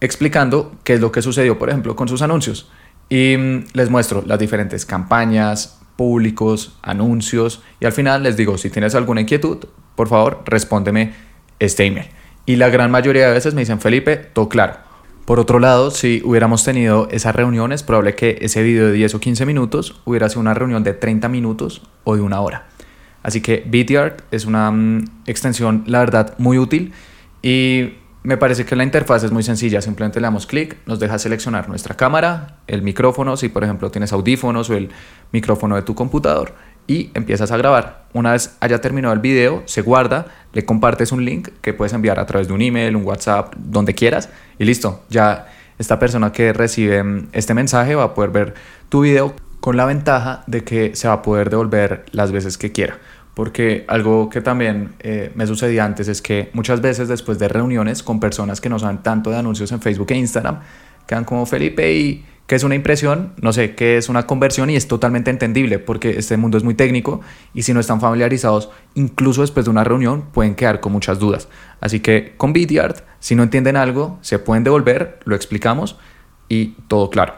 explicando 0.00 0.72
qué 0.84 0.94
es 0.94 1.02
lo 1.02 1.12
que 1.12 1.20
sucedió, 1.20 1.58
por 1.58 1.68
ejemplo, 1.68 1.94
con 1.94 2.08
sus 2.08 2.22
anuncios. 2.22 2.70
Y 3.10 3.36
mm, 3.36 3.64
les 3.74 3.90
muestro 3.90 4.24
las 4.26 4.38
diferentes 4.38 4.86
campañas, 4.86 5.78
públicos, 5.96 6.78
anuncios 6.80 7.62
y 7.78 7.84
al 7.84 7.92
final 7.92 8.22
les 8.22 8.38
digo, 8.38 8.56
si 8.56 8.70
tienes 8.70 8.94
alguna 8.94 9.20
inquietud, 9.20 9.58
por 9.94 10.08
favor, 10.08 10.42
respóndeme 10.46 11.12
este 11.58 11.84
email. 11.84 12.06
Y 12.46 12.56
la 12.56 12.70
gran 12.70 12.90
mayoría 12.90 13.26
de 13.26 13.34
veces 13.34 13.52
me 13.52 13.60
dicen, 13.60 13.80
Felipe, 13.80 14.16
todo 14.16 14.48
claro. 14.48 14.76
Por 15.26 15.38
otro 15.38 15.58
lado, 15.58 15.90
si 15.90 16.22
hubiéramos 16.24 16.64
tenido 16.64 17.06
esas 17.10 17.34
reuniones, 17.36 17.82
probable 17.82 18.14
que 18.14 18.38
ese 18.40 18.62
video 18.62 18.86
de 18.86 18.92
10 18.92 19.16
o 19.16 19.20
15 19.20 19.44
minutos 19.44 20.00
hubiera 20.06 20.28
sido 20.30 20.40
una 20.40 20.54
reunión 20.54 20.82
de 20.82 20.94
30 20.94 21.28
minutos 21.28 21.82
o 22.04 22.16
de 22.16 22.22
una 22.22 22.40
hora. 22.40 22.66
Así 23.22 23.42
que 23.42 23.62
BTR 23.66 24.24
es 24.30 24.46
una 24.46 24.70
mm, 24.70 25.04
extensión, 25.26 25.84
la 25.86 25.98
verdad, 25.98 26.34
muy 26.38 26.56
útil 26.56 26.92
y 27.42 27.99
me 28.22 28.36
parece 28.36 28.64
que 28.66 28.76
la 28.76 28.84
interfaz 28.84 29.24
es 29.24 29.32
muy 29.32 29.42
sencilla. 29.42 29.80
Simplemente 29.80 30.20
le 30.20 30.26
damos 30.26 30.46
clic, 30.46 30.76
nos 30.86 31.00
deja 31.00 31.18
seleccionar 31.18 31.68
nuestra 31.68 31.96
cámara, 31.96 32.58
el 32.66 32.82
micrófono, 32.82 33.36
si 33.36 33.48
por 33.48 33.64
ejemplo 33.64 33.90
tienes 33.90 34.12
audífonos 34.12 34.68
o 34.70 34.74
el 34.74 34.90
micrófono 35.32 35.76
de 35.76 35.82
tu 35.82 35.94
computador 35.94 36.54
y 36.86 37.10
empiezas 37.14 37.52
a 37.52 37.56
grabar. 37.56 38.06
Una 38.12 38.32
vez 38.32 38.56
haya 38.60 38.80
terminado 38.80 39.14
el 39.14 39.20
video, 39.20 39.62
se 39.66 39.80
guarda, 39.80 40.26
le 40.52 40.64
compartes 40.64 41.12
un 41.12 41.24
link 41.24 41.48
que 41.62 41.72
puedes 41.72 41.92
enviar 41.92 42.18
a 42.18 42.26
través 42.26 42.48
de 42.48 42.54
un 42.54 42.62
email, 42.62 42.96
un 42.96 43.04
WhatsApp, 43.04 43.54
donde 43.56 43.94
quieras 43.94 44.28
y 44.58 44.64
listo. 44.64 45.04
Ya 45.08 45.46
esta 45.78 45.98
persona 45.98 46.32
que 46.32 46.52
recibe 46.52 47.02
mm, 47.02 47.28
este 47.32 47.54
mensaje 47.54 47.94
va 47.94 48.04
a 48.04 48.14
poder 48.14 48.30
ver 48.30 48.54
tu 48.88 49.02
video 49.02 49.34
con 49.60 49.76
la 49.76 49.84
ventaja 49.84 50.42
de 50.46 50.64
que 50.64 50.96
se 50.96 51.06
va 51.06 51.14
a 51.14 51.22
poder 51.22 51.48
devolver 51.48 52.06
las 52.12 52.32
veces 52.32 52.58
que 52.58 52.72
quiera. 52.72 52.98
Porque 53.40 53.86
algo 53.88 54.28
que 54.28 54.42
también 54.42 54.90
eh, 54.98 55.32
me 55.34 55.46
sucedía 55.46 55.86
antes 55.86 56.08
es 56.08 56.20
que 56.20 56.50
muchas 56.52 56.82
veces 56.82 57.08
después 57.08 57.38
de 57.38 57.48
reuniones 57.48 58.02
con 58.02 58.20
personas 58.20 58.60
que 58.60 58.68
no 58.68 58.78
saben 58.78 58.98
tanto 58.98 59.30
de 59.30 59.38
anuncios 59.38 59.72
en 59.72 59.80
Facebook 59.80 60.08
e 60.10 60.16
Instagram, 60.16 60.60
quedan 61.06 61.24
como 61.24 61.46
Felipe 61.46 61.90
y 61.90 62.26
qué 62.46 62.56
es 62.56 62.64
una 62.64 62.74
impresión, 62.74 63.32
no 63.40 63.54
sé, 63.54 63.74
qué 63.74 63.96
es 63.96 64.10
una 64.10 64.26
conversión 64.26 64.68
y 64.68 64.76
es 64.76 64.88
totalmente 64.88 65.30
entendible 65.30 65.78
porque 65.78 66.18
este 66.18 66.36
mundo 66.36 66.58
es 66.58 66.64
muy 66.64 66.74
técnico 66.74 67.22
y 67.54 67.62
si 67.62 67.72
no 67.72 67.80
están 67.80 67.98
familiarizados, 67.98 68.68
incluso 68.94 69.40
después 69.40 69.64
de 69.64 69.70
una 69.70 69.84
reunión 69.84 70.26
pueden 70.32 70.54
quedar 70.54 70.80
con 70.80 70.92
muchas 70.92 71.18
dudas. 71.18 71.48
Así 71.80 72.00
que 72.00 72.34
con 72.36 72.52
Vidyard, 72.52 72.96
si 73.20 73.36
no 73.36 73.42
entienden 73.42 73.78
algo, 73.78 74.18
se 74.20 74.38
pueden 74.38 74.64
devolver, 74.64 75.18
lo 75.24 75.34
explicamos 75.34 75.96
y 76.50 76.74
todo 76.88 77.08
claro. 77.08 77.36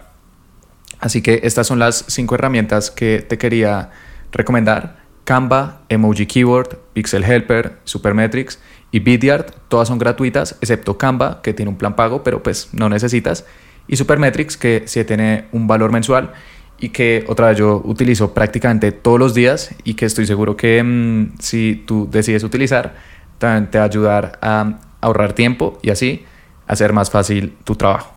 Así 0.99 1.23
que 1.23 1.43
estas 1.45 1.69
son 1.69 1.79
las 1.79 2.07
cinco 2.09 2.35
herramientas 2.35 2.91
que 2.91 3.21
te 3.23 3.39
quería 3.39 3.91
recomendar. 4.33 5.02
Canva, 5.25 5.83
Emoji 5.89 6.27
Keyboard, 6.27 6.79
Pixel 6.93 7.25
Helper, 7.25 7.79
Supermetrics 7.85 8.59
y 8.91 9.01
Vidyard, 9.01 9.47
todas 9.69 9.89
son 9.89 9.99
gratuitas, 9.99 10.57
excepto 10.61 10.99
Canva, 10.99 11.41
que 11.43 11.55
tiene 11.55 11.71
un 11.71 11.77
plan 11.77 11.97
pago, 11.97 12.23
pero 12.23 12.43
pues 12.43 12.69
no 12.73 12.89
necesitas, 12.89 13.47
y 13.89 13.97
Supermetrics, 13.97 14.57
que 14.57 14.83
sí 14.87 15.05
tiene 15.05 15.47
un 15.53 15.67
valor 15.67 15.93
mensual 15.93 16.33
y 16.79 16.89
que 16.91 17.25
otra 17.29 17.49
vez 17.49 17.59
yo 17.59 17.81
utilizo 17.85 18.35
prácticamente 18.35 18.91
todos 18.93 19.19
los 19.19 19.35
días 19.35 19.75
y 19.85 19.95
que 19.95 20.07
estoy 20.07 20.27
seguro 20.27 20.57
que 20.57 20.83
mm, 20.83 21.39
si 21.39 21.83
tú 21.87 22.09
decides 22.11 22.43
utilizar, 22.43 22.95
también 23.39 23.71
te 23.71 23.79
va 23.79 23.85
a 23.85 23.87
ayudar 23.87 24.39
a 24.43 24.79
ahorrar 25.01 25.33
tiempo 25.33 25.79
y 25.83 25.91
así 25.91 26.25
hacer 26.67 26.93
más 26.93 27.11
fácil 27.11 27.57
tu 27.65 27.77
trabajo. 27.77 28.13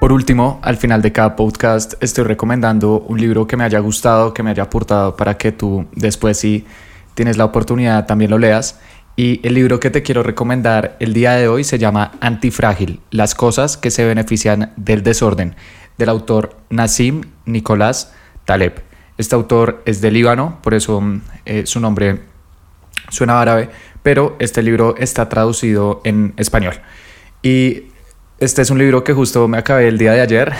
Por 0.00 0.12
último, 0.12 0.60
al 0.62 0.78
final 0.78 1.02
de 1.02 1.12
cada 1.12 1.36
podcast 1.36 1.92
estoy 2.02 2.24
recomendando 2.24 3.00
un 3.00 3.20
libro 3.20 3.46
que 3.46 3.58
me 3.58 3.64
haya 3.64 3.80
gustado, 3.80 4.32
que 4.32 4.42
me 4.42 4.48
haya 4.48 4.62
aportado 4.62 5.14
para 5.14 5.36
que 5.36 5.52
tú 5.52 5.86
después 5.92 6.38
si 6.38 6.64
tienes 7.12 7.36
la 7.36 7.44
oportunidad 7.44 8.06
también 8.06 8.30
lo 8.30 8.38
leas. 8.38 8.80
Y 9.14 9.46
el 9.46 9.52
libro 9.52 9.78
que 9.78 9.90
te 9.90 10.02
quiero 10.02 10.22
recomendar 10.22 10.96
el 11.00 11.12
día 11.12 11.32
de 11.32 11.48
hoy 11.48 11.64
se 11.64 11.78
llama 11.78 12.12
Antifrágil, 12.22 13.00
las 13.10 13.34
cosas 13.34 13.76
que 13.76 13.90
se 13.90 14.06
benefician 14.06 14.72
del 14.78 15.02
desorden, 15.02 15.54
del 15.98 16.08
autor 16.08 16.56
Nassim 16.70 17.20
Nicolás 17.44 18.14
Taleb. 18.46 18.80
Este 19.18 19.34
autor 19.34 19.82
es 19.84 20.00
de 20.00 20.10
Líbano, 20.10 20.60
por 20.62 20.72
eso 20.72 20.98
mm, 21.02 21.20
eh, 21.44 21.66
su 21.66 21.78
nombre 21.78 22.20
suena 23.10 23.38
árabe, 23.38 23.68
pero 24.02 24.34
este 24.38 24.62
libro 24.62 24.94
está 24.96 25.28
traducido 25.28 26.00
en 26.04 26.32
español. 26.38 26.80
Y 27.42 27.89
este 28.40 28.62
es 28.62 28.70
un 28.70 28.78
libro 28.78 29.04
que 29.04 29.12
justo 29.12 29.46
me 29.48 29.58
acabé 29.58 29.86
el 29.86 29.98
día 29.98 30.12
de 30.12 30.22
ayer 30.22 30.52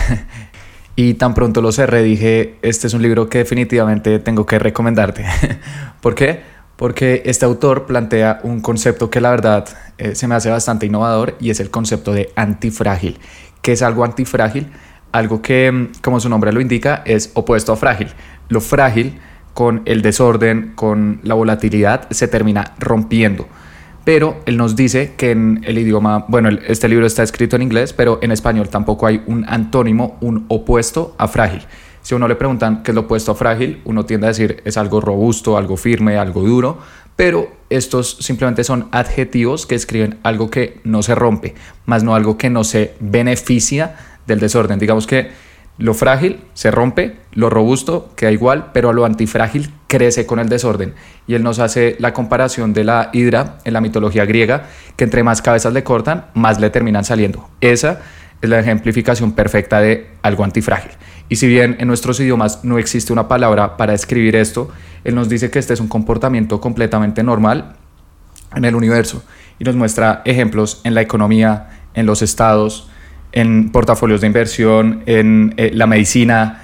y 0.95 1.15
tan 1.15 1.33
pronto 1.33 1.61
lo 1.61 1.71
cerré 1.71 2.03
dije, 2.03 2.55
este 2.61 2.85
es 2.85 2.93
un 2.93 3.01
libro 3.01 3.27
que 3.27 3.39
definitivamente 3.39 4.19
tengo 4.19 4.45
que 4.45 4.59
recomendarte. 4.59 5.25
¿Por 6.01 6.13
qué? 6.13 6.41
Porque 6.75 7.23
este 7.25 7.43
autor 7.43 7.87
plantea 7.87 8.39
un 8.43 8.61
concepto 8.61 9.09
que 9.09 9.19
la 9.19 9.31
verdad 9.31 9.67
eh, 9.97 10.13
se 10.13 10.27
me 10.27 10.35
hace 10.35 10.51
bastante 10.51 10.85
innovador 10.85 11.35
y 11.39 11.49
es 11.49 11.59
el 11.59 11.71
concepto 11.71 12.13
de 12.13 12.31
antifrágil. 12.35 13.19
¿Qué 13.63 13.71
es 13.71 13.81
algo 13.81 14.05
antifrágil? 14.05 14.67
Algo 15.11 15.41
que, 15.41 15.71
mm, 15.71 15.91
como 16.03 16.19
su 16.19 16.29
nombre 16.29 16.53
lo 16.53 16.61
indica, 16.61 17.01
es 17.05 17.31
opuesto 17.33 17.73
a 17.73 17.77
frágil. 17.77 18.09
Lo 18.47 18.61
frágil 18.61 19.19
con 19.55 19.81
el 19.85 20.03
desorden, 20.03 20.73
con 20.75 21.19
la 21.23 21.33
volatilidad, 21.33 22.07
se 22.11 22.27
termina 22.27 22.75
rompiendo 22.77 23.47
pero 24.03 24.41
él 24.45 24.57
nos 24.57 24.75
dice 24.75 25.13
que 25.15 25.31
en 25.31 25.61
el 25.63 25.77
idioma, 25.77 26.25
bueno, 26.27 26.49
este 26.67 26.87
libro 26.87 27.05
está 27.05 27.23
escrito 27.23 27.55
en 27.55 27.61
inglés, 27.61 27.93
pero 27.93 28.19
en 28.21 28.31
español 28.31 28.69
tampoco 28.69 29.05
hay 29.05 29.21
un 29.27 29.45
antónimo, 29.47 30.17
un 30.21 30.45
opuesto 30.47 31.15
a 31.17 31.27
frágil. 31.27 31.61
Si 32.01 32.15
a 32.15 32.17
uno 32.17 32.27
le 32.27 32.35
preguntan 32.35 32.81
qué 32.81 32.91
es 32.91 32.95
lo 32.95 33.01
opuesto 33.01 33.31
a 33.31 33.35
frágil, 33.35 33.81
uno 33.85 34.05
tiende 34.05 34.25
a 34.25 34.29
decir 34.29 34.61
es 34.65 34.77
algo 34.77 35.01
robusto, 35.01 35.55
algo 35.55 35.77
firme, 35.77 36.17
algo 36.17 36.41
duro, 36.41 36.79
pero 37.15 37.51
estos 37.69 38.17
simplemente 38.19 38.63
son 38.63 38.87
adjetivos 38.91 39.67
que 39.67 39.75
escriben 39.75 40.17
algo 40.23 40.49
que 40.49 40.79
no 40.83 41.03
se 41.03 41.13
rompe, 41.13 41.53
más 41.85 42.03
no 42.03 42.15
algo 42.15 42.37
que 42.37 42.49
no 42.49 42.63
se 42.63 42.95
beneficia 42.99 43.95
del 44.25 44.39
desorden. 44.39 44.79
Digamos 44.79 45.05
que 45.05 45.29
lo 45.81 45.95
frágil 45.95 46.39
se 46.53 46.69
rompe, 46.69 47.17
lo 47.33 47.49
robusto 47.49 48.11
queda 48.15 48.31
igual, 48.31 48.69
pero 48.71 48.93
lo 48.93 49.03
antifrágil 49.03 49.73
crece 49.87 50.27
con 50.27 50.37
el 50.37 50.47
desorden. 50.47 50.93
Y 51.25 51.33
él 51.33 51.41
nos 51.41 51.57
hace 51.57 51.95
la 51.97 52.13
comparación 52.13 52.73
de 52.73 52.83
la 52.83 53.09
hidra 53.13 53.57
en 53.63 53.73
la 53.73 53.81
mitología 53.81 54.25
griega, 54.25 54.67
que 54.95 55.05
entre 55.05 55.23
más 55.23 55.41
cabezas 55.41 55.73
le 55.73 55.83
cortan, 55.83 56.27
más 56.35 56.59
le 56.59 56.69
terminan 56.69 57.03
saliendo. 57.03 57.49
Esa 57.61 57.99
es 58.41 58.49
la 58.49 58.59
ejemplificación 58.59 59.31
perfecta 59.31 59.81
de 59.81 60.11
algo 60.21 60.43
antifrágil. 60.43 60.91
Y 61.29 61.37
si 61.37 61.47
bien 61.47 61.77
en 61.79 61.87
nuestros 61.87 62.19
idiomas 62.19 62.63
no 62.63 62.77
existe 62.77 63.11
una 63.11 63.27
palabra 63.27 63.75
para 63.75 63.95
escribir 63.95 64.35
esto, 64.35 64.69
él 65.03 65.15
nos 65.15 65.29
dice 65.29 65.49
que 65.49 65.57
este 65.57 65.73
es 65.73 65.79
un 65.79 65.87
comportamiento 65.87 66.61
completamente 66.61 67.23
normal 67.23 67.77
en 68.55 68.65
el 68.65 68.75
universo 68.75 69.23
y 69.57 69.63
nos 69.63 69.75
muestra 69.75 70.21
ejemplos 70.25 70.81
en 70.83 70.93
la 70.93 71.01
economía, 71.01 71.81
en 71.95 72.05
los 72.05 72.21
estados, 72.21 72.90
en 73.31 73.71
portafolios 73.71 74.21
de 74.21 74.27
inversión, 74.27 75.03
en 75.05 75.53
eh, 75.57 75.71
la 75.73 75.87
medicina, 75.87 76.63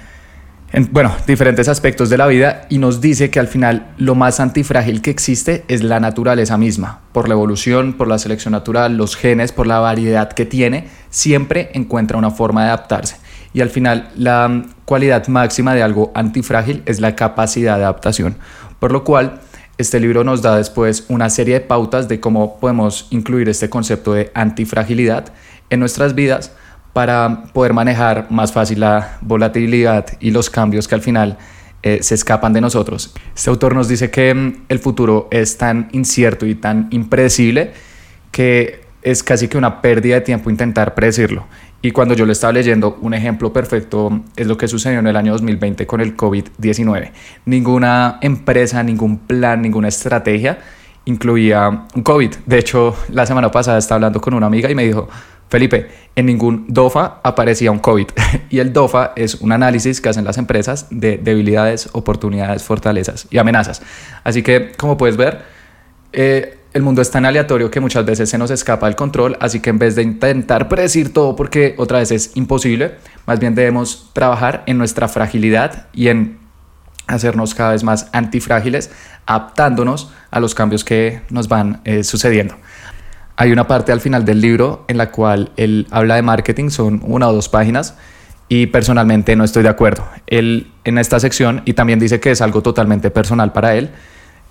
en, 0.72 0.88
bueno, 0.92 1.12
diferentes 1.26 1.68
aspectos 1.68 2.10
de 2.10 2.18
la 2.18 2.26
vida 2.26 2.66
y 2.68 2.78
nos 2.78 3.00
dice 3.00 3.30
que 3.30 3.40
al 3.40 3.48
final 3.48 3.86
lo 3.96 4.14
más 4.14 4.38
antifrágil 4.38 5.00
que 5.00 5.10
existe 5.10 5.64
es 5.68 5.82
la 5.82 5.98
naturaleza 5.98 6.58
misma. 6.58 7.00
Por 7.12 7.28
la 7.28 7.34
evolución, 7.34 7.94
por 7.94 8.06
la 8.06 8.18
selección 8.18 8.52
natural, 8.52 8.96
los 8.96 9.16
genes, 9.16 9.52
por 9.52 9.66
la 9.66 9.78
variedad 9.78 10.30
que 10.32 10.44
tiene, 10.44 10.88
siempre 11.08 11.70
encuentra 11.72 12.18
una 12.18 12.30
forma 12.30 12.64
de 12.64 12.68
adaptarse. 12.68 13.16
Y 13.54 13.62
al 13.62 13.70
final 13.70 14.10
la 14.14 14.66
cualidad 14.84 15.26
máxima 15.28 15.74
de 15.74 15.82
algo 15.82 16.12
antifrágil 16.14 16.82
es 16.84 17.00
la 17.00 17.16
capacidad 17.16 17.78
de 17.78 17.84
adaptación. 17.84 18.36
Por 18.78 18.92
lo 18.92 19.04
cual, 19.04 19.40
este 19.78 20.00
libro 20.00 20.24
nos 20.24 20.42
da 20.42 20.56
después 20.56 21.06
una 21.08 21.30
serie 21.30 21.54
de 21.54 21.60
pautas 21.60 22.08
de 22.08 22.20
cómo 22.20 22.58
podemos 22.58 23.06
incluir 23.10 23.48
este 23.48 23.70
concepto 23.70 24.12
de 24.12 24.30
antifragilidad 24.34 25.32
en 25.70 25.80
nuestras 25.80 26.14
vidas 26.14 26.52
para 26.92 27.44
poder 27.52 27.74
manejar 27.74 28.26
más 28.30 28.52
fácil 28.52 28.80
la 28.80 29.18
volatilidad 29.20 30.06
y 30.20 30.30
los 30.30 30.50
cambios 30.50 30.88
que 30.88 30.94
al 30.94 31.02
final 31.02 31.38
eh, 31.82 32.00
se 32.02 32.14
escapan 32.14 32.52
de 32.52 32.60
nosotros. 32.60 33.14
Este 33.36 33.50
autor 33.50 33.74
nos 33.74 33.88
dice 33.88 34.10
que 34.10 34.34
mm, 34.34 34.64
el 34.68 34.78
futuro 34.80 35.28
es 35.30 35.58
tan 35.58 35.88
incierto 35.92 36.44
y 36.46 36.54
tan 36.54 36.88
impredecible 36.90 37.72
que 38.32 38.80
es 39.02 39.22
casi 39.22 39.46
que 39.46 39.56
una 39.56 39.80
pérdida 39.80 40.16
de 40.16 40.20
tiempo 40.22 40.50
intentar 40.50 40.94
predecirlo. 40.94 41.46
Y 41.80 41.92
cuando 41.92 42.14
yo 42.14 42.26
le 42.26 42.32
estaba 42.32 42.52
leyendo, 42.52 42.98
un 43.00 43.14
ejemplo 43.14 43.52
perfecto 43.52 44.24
es 44.34 44.48
lo 44.48 44.58
que 44.58 44.66
sucedió 44.66 44.98
en 44.98 45.06
el 45.06 45.16
año 45.16 45.30
2020 45.32 45.86
con 45.86 46.00
el 46.00 46.16
COVID-19. 46.16 47.12
Ninguna 47.44 48.18
empresa, 48.20 48.82
ningún 48.82 49.18
plan, 49.18 49.62
ninguna 49.62 49.86
estrategia 49.86 50.58
incluía 51.08 51.86
un 51.94 52.02
COVID. 52.02 52.34
De 52.46 52.58
hecho, 52.58 52.94
la 53.10 53.24
semana 53.24 53.50
pasada 53.50 53.78
estaba 53.78 53.96
hablando 53.96 54.20
con 54.20 54.34
una 54.34 54.46
amiga 54.46 54.70
y 54.70 54.74
me 54.74 54.84
dijo, 54.84 55.08
Felipe, 55.48 55.88
en 56.14 56.26
ningún 56.26 56.66
DOFA 56.68 57.20
aparecía 57.22 57.70
un 57.70 57.78
COVID. 57.78 58.08
y 58.50 58.58
el 58.58 58.72
DOFA 58.72 59.12
es 59.16 59.36
un 59.36 59.52
análisis 59.52 60.00
que 60.00 60.10
hacen 60.10 60.24
las 60.24 60.36
empresas 60.36 60.86
de 60.90 61.16
debilidades, 61.16 61.88
oportunidades, 61.92 62.62
fortalezas 62.62 63.26
y 63.30 63.38
amenazas. 63.38 63.80
Así 64.22 64.42
que, 64.42 64.72
como 64.76 64.98
puedes 64.98 65.16
ver, 65.16 65.42
eh, 66.12 66.58
el 66.74 66.82
mundo 66.82 67.00
es 67.00 67.10
tan 67.10 67.24
aleatorio 67.24 67.70
que 67.70 67.80
muchas 67.80 68.04
veces 68.04 68.28
se 68.28 68.36
nos 68.36 68.50
escapa 68.50 68.86
el 68.86 68.94
control, 68.94 69.38
así 69.40 69.60
que 69.60 69.70
en 69.70 69.78
vez 69.78 69.96
de 69.96 70.02
intentar 70.02 70.68
predecir 70.68 71.14
todo 71.14 71.34
porque 71.34 71.74
otra 71.78 72.00
vez 72.00 72.10
es 72.12 72.36
imposible, 72.36 72.96
más 73.26 73.40
bien 73.40 73.54
debemos 73.54 74.10
trabajar 74.12 74.64
en 74.66 74.76
nuestra 74.76 75.08
fragilidad 75.08 75.86
y 75.94 76.08
en 76.08 76.38
hacernos 77.08 77.54
cada 77.54 77.72
vez 77.72 77.82
más 77.82 78.08
antifrágiles, 78.12 78.90
adaptándonos 79.28 80.10
a 80.30 80.40
los 80.40 80.54
cambios 80.54 80.84
que 80.84 81.20
nos 81.28 81.48
van 81.48 81.82
eh, 81.84 82.02
sucediendo. 82.02 82.56
Hay 83.36 83.52
una 83.52 83.68
parte 83.68 83.92
al 83.92 84.00
final 84.00 84.24
del 84.24 84.40
libro 84.40 84.84
en 84.88 84.96
la 84.96 85.12
cual 85.12 85.52
él 85.56 85.86
habla 85.90 86.16
de 86.16 86.22
marketing, 86.22 86.70
son 86.70 87.02
una 87.04 87.28
o 87.28 87.32
dos 87.34 87.48
páginas, 87.50 87.94
y 88.48 88.66
personalmente 88.66 89.36
no 89.36 89.44
estoy 89.44 89.62
de 89.62 89.68
acuerdo. 89.68 90.08
Él 90.26 90.72
en 90.84 90.96
esta 90.96 91.20
sección, 91.20 91.60
y 91.66 91.74
también 91.74 91.98
dice 91.98 92.20
que 92.20 92.30
es 92.30 92.40
algo 92.40 92.62
totalmente 92.62 93.10
personal 93.10 93.52
para 93.52 93.74
él, 93.74 93.90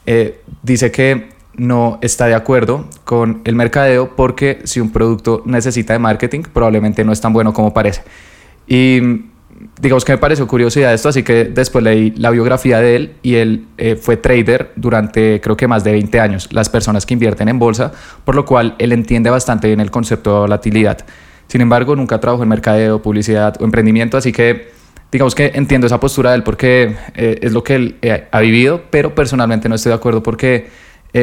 eh, 0.05 0.41
dice 0.61 0.91
que 0.91 1.29
no 1.55 1.97
está 2.03 2.27
de 2.27 2.35
acuerdo 2.35 2.87
con 3.03 3.41
el 3.45 3.55
mercadeo 3.55 4.15
porque 4.15 4.61
si 4.65 4.79
un 4.79 4.91
producto 4.91 5.41
necesita 5.45 5.93
de 5.93 5.99
marketing, 5.99 6.43
probablemente 6.53 7.03
no 7.03 7.11
es 7.11 7.19
tan 7.19 7.33
bueno 7.33 7.51
como 7.51 7.73
parece. 7.73 8.03
Y 8.67 9.25
digamos 9.79 10.05
que 10.05 10.11
me 10.13 10.17
pareció 10.17 10.47
curiosidad 10.47 10.93
esto, 10.93 11.09
así 11.09 11.23
que 11.23 11.45
después 11.45 11.83
leí 11.83 12.11
la 12.11 12.29
biografía 12.31 12.79
de 12.79 12.95
él 12.95 13.15
y 13.21 13.35
él 13.35 13.67
eh, 13.77 13.95
fue 13.95 14.17
trader 14.17 14.71
durante 14.75 15.41
creo 15.41 15.57
que 15.57 15.67
más 15.67 15.83
de 15.83 15.91
20 15.91 16.19
años, 16.19 16.49
las 16.51 16.69
personas 16.69 17.05
que 17.05 17.13
invierten 17.13 17.49
en 17.49 17.59
bolsa, 17.59 17.91
por 18.25 18.35
lo 18.35 18.45
cual 18.45 18.75
él 18.79 18.91
entiende 18.91 19.29
bastante 19.29 19.67
bien 19.67 19.79
el 19.79 19.91
concepto 19.91 20.33
de 20.33 20.39
volatilidad. 20.41 20.99
Sin 21.47 21.61
embargo, 21.61 21.95
nunca 21.95 22.19
trabajó 22.19 22.43
en 22.43 22.49
mercadeo, 22.49 23.01
publicidad 23.01 23.55
o 23.59 23.63
emprendimiento, 23.63 24.17
así 24.17 24.31
que 24.31 24.71
digamos 25.11 25.35
que 25.35 25.51
entiendo 25.55 25.87
esa 25.87 25.99
postura 25.99 26.31
de 26.31 26.37
él 26.37 26.43
porque 26.43 26.95
eh, 27.15 27.39
es 27.41 27.53
lo 27.53 27.63
que 27.63 27.75
él 27.75 27.95
eh, 28.01 28.27
ha 28.29 28.39
vivido, 28.41 28.81
pero 28.89 29.15
personalmente 29.15 29.69
no 29.69 29.75
estoy 29.75 29.91
de 29.91 29.95
acuerdo 29.95 30.21
porque 30.21 30.67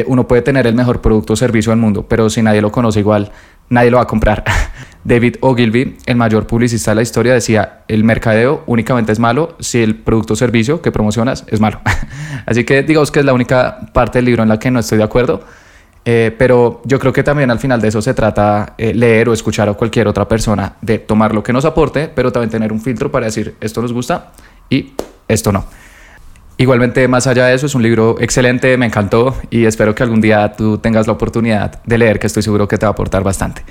uno 0.07 0.27
puede 0.27 0.41
tener 0.41 0.67
el 0.67 0.75
mejor 0.75 1.01
producto 1.01 1.33
o 1.33 1.35
servicio 1.35 1.71
del 1.71 1.79
mundo, 1.79 2.05
pero 2.07 2.29
si 2.29 2.41
nadie 2.41 2.61
lo 2.61 2.71
conoce 2.71 2.99
igual, 2.99 3.31
nadie 3.69 3.91
lo 3.91 3.97
va 3.97 4.03
a 4.03 4.07
comprar. 4.07 4.43
David 5.03 5.35
Ogilvy, 5.41 5.97
el 6.05 6.15
mayor 6.15 6.47
publicista 6.47 6.91
de 6.91 6.95
la 6.95 7.01
historia, 7.03 7.33
decía, 7.33 7.83
el 7.87 8.03
mercadeo 8.03 8.63
únicamente 8.65 9.11
es 9.11 9.19
malo 9.19 9.55
si 9.59 9.81
el 9.81 9.95
producto 9.95 10.33
o 10.33 10.35
servicio 10.35 10.81
que 10.81 10.91
promocionas 10.91 11.45
es 11.47 11.59
malo. 11.59 11.79
Así 12.45 12.63
que 12.63 12.83
digamos 12.83 13.11
que 13.11 13.19
es 13.19 13.25
la 13.25 13.33
única 13.33 13.91
parte 13.93 14.17
del 14.17 14.25
libro 14.25 14.43
en 14.43 14.49
la 14.49 14.59
que 14.59 14.71
no 14.71 14.79
estoy 14.79 14.97
de 14.97 15.03
acuerdo, 15.03 15.43
eh, 16.05 16.33
pero 16.37 16.81
yo 16.85 16.99
creo 16.99 17.13
que 17.13 17.23
también 17.23 17.51
al 17.51 17.59
final 17.59 17.81
de 17.81 17.87
eso 17.87 18.01
se 18.01 18.13
trata 18.13 18.73
eh, 18.77 18.93
leer 18.93 19.29
o 19.29 19.33
escuchar 19.33 19.69
a 19.69 19.73
cualquier 19.73 20.07
otra 20.07 20.27
persona, 20.27 20.75
de 20.81 20.99
tomar 20.99 21.33
lo 21.33 21.43
que 21.43 21.53
nos 21.53 21.65
aporte, 21.65 22.07
pero 22.13 22.31
también 22.31 22.49
tener 22.49 22.71
un 22.71 22.81
filtro 22.81 23.11
para 23.11 23.27
decir, 23.27 23.55
esto 23.61 23.81
nos 23.81 23.93
gusta 23.93 24.31
y 24.69 24.93
esto 25.27 25.51
no. 25.51 25.65
Igualmente, 26.57 27.07
más 27.07 27.27
allá 27.27 27.47
de 27.47 27.55
eso, 27.55 27.65
es 27.65 27.75
un 27.75 27.83
libro 27.83 28.15
excelente, 28.19 28.77
me 28.77 28.85
encantó 28.85 29.35
y 29.49 29.65
espero 29.65 29.93
que 29.93 30.03
algún 30.03 30.21
día 30.21 30.53
tú 30.53 30.77
tengas 30.77 31.05
la 31.05 31.13
oportunidad 31.13 31.83
de 31.83 31.97
leer, 31.97 32.17
que 32.17 32.27
estoy 32.27 32.43
seguro 32.43 32.67
que 32.67 32.77
te 32.77 32.85
va 32.85 32.91
a 32.91 32.93
aportar 32.93 33.23
bastante. 33.23 33.63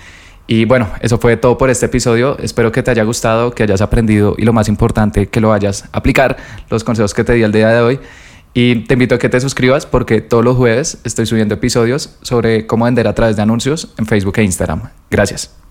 Y 0.47 0.67
bueno, 0.67 0.89
eso 1.01 1.19
fue 1.19 1.37
todo 1.39 1.57
por 1.57 1.71
este 1.71 1.87
episodio. 1.87 2.37
Espero 2.39 2.71
que 2.71 2.83
te 2.83 2.91
haya 2.91 3.03
gustado, 3.05 3.53
que 3.53 3.63
hayas 3.63 3.81
aprendido 3.81 4.35
y 4.37 4.43
lo 4.43 4.53
más 4.53 4.69
importante, 4.69 5.29
que 5.29 5.41
lo 5.41 5.49
vayas 5.49 5.85
a 5.93 5.99
aplicar, 5.99 6.37
los 6.69 6.85
consejos 6.85 7.15
que 7.15 7.25
te 7.25 7.33
di 7.33 7.43
el 7.43 7.53
día 7.53 7.69
de 7.69 7.81
hoy. 7.81 8.01
Y 8.53 8.85
te 8.85 8.93
invito 8.95 9.15
a 9.15 9.19
que 9.19 9.29
te 9.29 9.41
suscribas 9.41 9.87
porque 9.87 10.21
todos 10.21 10.45
los 10.45 10.57
jueves 10.57 10.99
estoy 11.05 11.27
subiendo 11.27 11.55
episodios 11.55 12.17
sobre 12.23 12.67
cómo 12.67 12.85
vender 12.85 13.09
a 13.09 13.15
través 13.15 13.37
de 13.37 13.43
anuncios 13.43 13.93
en 13.99 14.07
Facebook 14.07 14.35
e 14.37 14.45
Instagram. 14.45 14.91
Gracias. 15.11 15.64